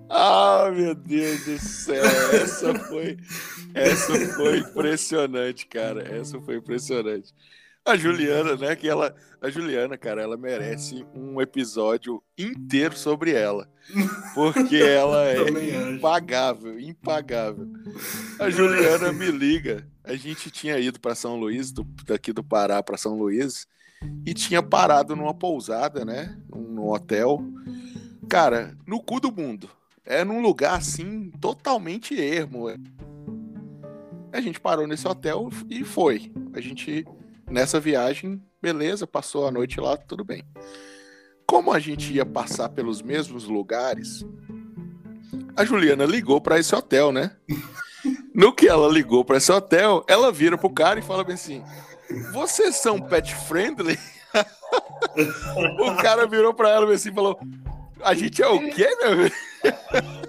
[0.08, 3.18] ah, meu Deus do céu, essa foi,
[3.74, 6.02] essa foi impressionante, cara.
[6.02, 7.34] Essa foi impressionante.
[7.85, 8.76] A Juliana, né?
[8.76, 13.68] Que ela, a Juliana, cara, ela merece um episódio inteiro sobre ela,
[14.35, 17.68] porque ela é impagável, impagável.
[18.39, 19.85] A Juliana me liga.
[20.05, 23.66] A gente tinha ido para São Luís, do, daqui do Pará para São Luís,
[24.24, 26.39] e tinha parado numa pousada, né?
[26.55, 27.45] Num hotel.
[28.28, 29.68] Cara, no cu do mundo.
[30.05, 32.66] É num lugar assim, totalmente ermo.
[34.33, 36.33] A gente parou nesse hotel e foi.
[36.53, 37.05] A gente
[37.51, 40.43] Nessa viagem, beleza, passou a noite lá, tudo bem.
[41.47, 44.24] Como a gente ia passar pelos mesmos lugares,
[45.57, 47.36] a Juliana ligou para esse hotel, né?
[48.34, 51.62] No que ela ligou para esse hotel, ela vira pro cara e fala bem assim:
[52.32, 53.99] Vocês são pet friendly?
[55.78, 57.38] o cara virou para ela assim e falou:
[58.03, 59.30] A gente é o quê, meu?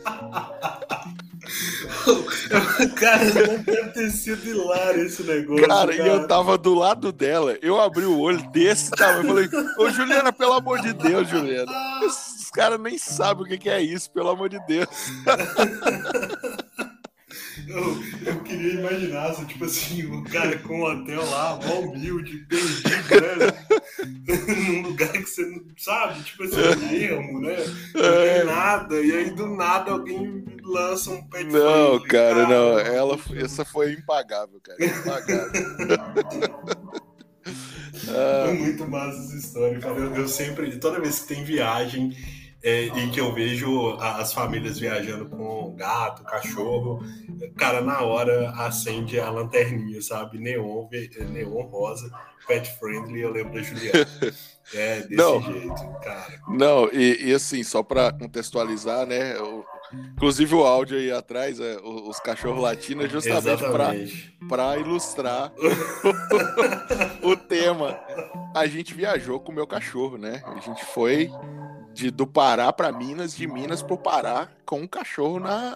[2.96, 5.68] cara, deve ter sido hilário esse negócio.
[5.68, 7.58] Cara, cara, e eu tava do lado dela.
[7.62, 9.40] Eu abri o olho desse tamanho.
[9.44, 11.72] Eu falei, ô Juliana, pelo amor de Deus, Juliana.
[12.06, 14.88] Os caras nem sabem o que é isso, pelo amor de Deus.
[17.74, 17.98] Eu,
[18.28, 22.88] eu queria imaginar, assim, tipo assim, o cara com um hotel lá, mó humilde, perdido,
[22.88, 23.52] né?
[24.68, 26.56] Num lugar que você não sabe, tipo assim,
[26.96, 27.56] ermo, né?
[27.96, 28.44] Não tem é.
[28.44, 32.78] nada, e aí do nada alguém lança um pet Não, cara, cara, não.
[32.78, 34.86] Ela, essa foi impagável, cara.
[34.86, 35.52] Impagável.
[38.08, 38.50] ah.
[38.50, 39.98] É muito massa essa história, cara.
[39.98, 42.16] Eu, eu sempre, toda vez que tem viagem
[42.64, 47.04] é, e que eu vejo as famílias viajando com gato, cachorro,
[47.58, 50.40] cara, na hora acende a lanterninha, sabe?
[50.40, 50.88] Neon,
[51.30, 52.10] neon rosa,
[52.48, 54.08] pet friendly, eu lembro da Juliana.
[54.74, 56.40] É desse não, jeito, cara.
[56.48, 59.38] Não, e, e assim, só para contextualizar, né?
[59.38, 59.64] O,
[60.14, 63.62] inclusive o áudio aí atrás, é, os cachorros latinos, é justamente
[64.48, 65.52] para ilustrar
[67.22, 68.00] o tema.
[68.56, 70.42] A gente viajou com o meu cachorro, né?
[70.46, 71.30] A gente foi
[71.94, 75.76] de, do Pará para Minas, de Minas para o Pará, com um cachorro na,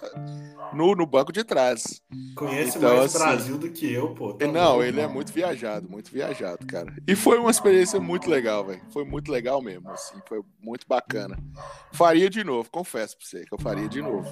[0.72, 2.02] no, no banco de trás.
[2.34, 4.34] Conhece então, mais assim, Brasil do que eu, pô.
[4.34, 6.92] Tá não, bom, ele é muito viajado, muito viajado, cara.
[7.06, 8.82] E foi uma experiência muito legal, velho.
[8.90, 11.38] Foi muito legal mesmo, assim, foi muito bacana.
[11.92, 14.28] Faria de novo, confesso pra você que eu faria de novo.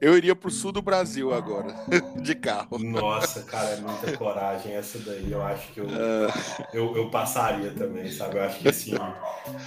[0.00, 1.74] Eu iria pro sul do Brasil agora,
[2.22, 2.78] de carro.
[2.78, 5.30] Nossa, cara, é muita coragem essa daí.
[5.30, 6.32] Eu acho que eu, uh...
[6.72, 8.38] eu, eu, passaria também, sabe?
[8.38, 8.92] Eu acho que assim,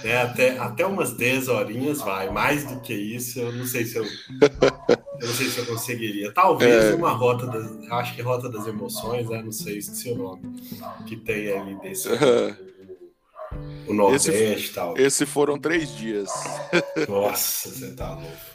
[0.02, 2.30] né, até, até umas 10 horinhas vai.
[2.30, 4.04] Mais do que isso, eu não sei se eu.
[4.04, 6.32] Eu não sei se eu conseguiria.
[6.32, 6.94] Talvez é...
[6.94, 7.70] uma rota das.
[7.92, 9.40] Acho que rota das emoções, né?
[9.40, 10.42] Não sei, esqueci o nome.
[11.06, 12.08] Que tem ali desse.
[12.08, 14.98] O, o Nordeste esse, e tal.
[14.98, 16.28] Esse foram três dias.
[17.08, 18.54] Nossa, você tá louco.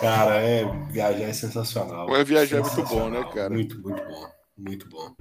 [0.00, 2.16] Cara, é, viajar é sensacional.
[2.16, 3.50] É viajar é muito bom, né, cara?
[3.50, 4.26] Muito, muito bom.
[4.56, 5.14] Muito bom.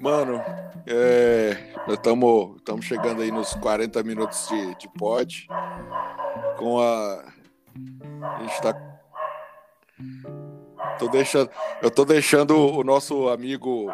[0.00, 0.42] Mano,
[0.86, 1.58] é,
[1.88, 5.46] estamos chegando aí nos 40 minutos de, de pod.
[6.56, 7.24] Com a.
[8.22, 8.74] A gente tá.
[10.98, 11.50] Tô deixando,
[11.82, 13.92] eu tô deixando o nosso amigo.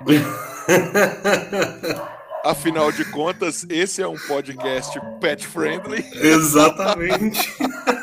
[2.44, 6.04] Afinal de contas, esse é um podcast pet friendly.
[6.14, 7.52] Exatamente.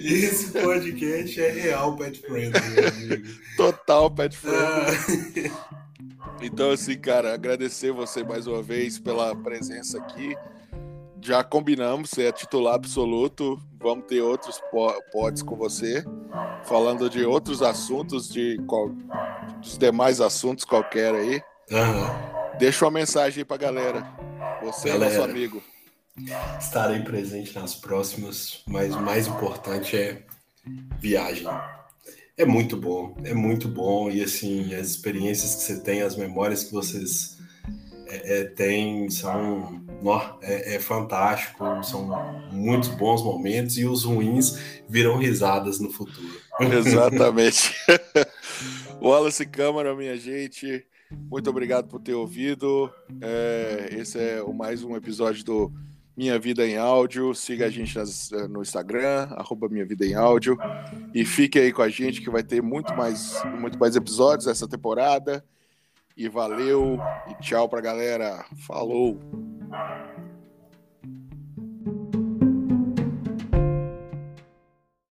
[0.00, 3.24] Esse podcast é real pet friendly.
[3.56, 5.50] Total pet friendly.
[5.50, 5.86] Ah.
[6.42, 10.36] Então, assim, cara, agradecer você mais uma vez pela presença aqui.
[11.22, 13.58] Já combinamos, você é titular absoluto.
[13.80, 14.60] Vamos ter outros
[15.12, 16.04] pods com você,
[16.64, 18.90] falando de outros assuntos, de qual,
[19.60, 21.42] dos demais assuntos qualquer aí.
[21.70, 22.58] Uhum.
[22.58, 24.06] Deixa uma mensagem aí pra galera.
[24.62, 25.62] Você galera, é nosso amigo.
[26.58, 30.22] Estarei presente nas próximas, mas o mais importante é
[30.98, 31.46] viagem.
[32.36, 34.10] É muito bom, é muito bom.
[34.10, 37.38] E assim, as experiências que você tem, as memórias que vocês
[38.08, 39.84] é, é, têm são
[40.42, 42.08] é, é, fantástico, são
[42.52, 46.40] muitos bons momentos e os ruins viram risadas no futuro.
[46.60, 47.74] Exatamente.
[49.00, 52.90] Wallace Câmara, minha gente, muito obrigado por ter ouvido.
[53.20, 55.72] É, esse é mais um episódio do
[56.16, 57.34] minha Vida em Áudio.
[57.34, 60.56] Siga a gente nas, eh, no Instagram, arroba Minha Vida em Áudio.
[61.14, 64.66] E fique aí com a gente que vai ter muito mais, muito mais episódios essa
[64.66, 65.44] temporada.
[66.16, 66.98] E valeu
[67.28, 68.46] e tchau pra galera.
[68.66, 69.20] Falou!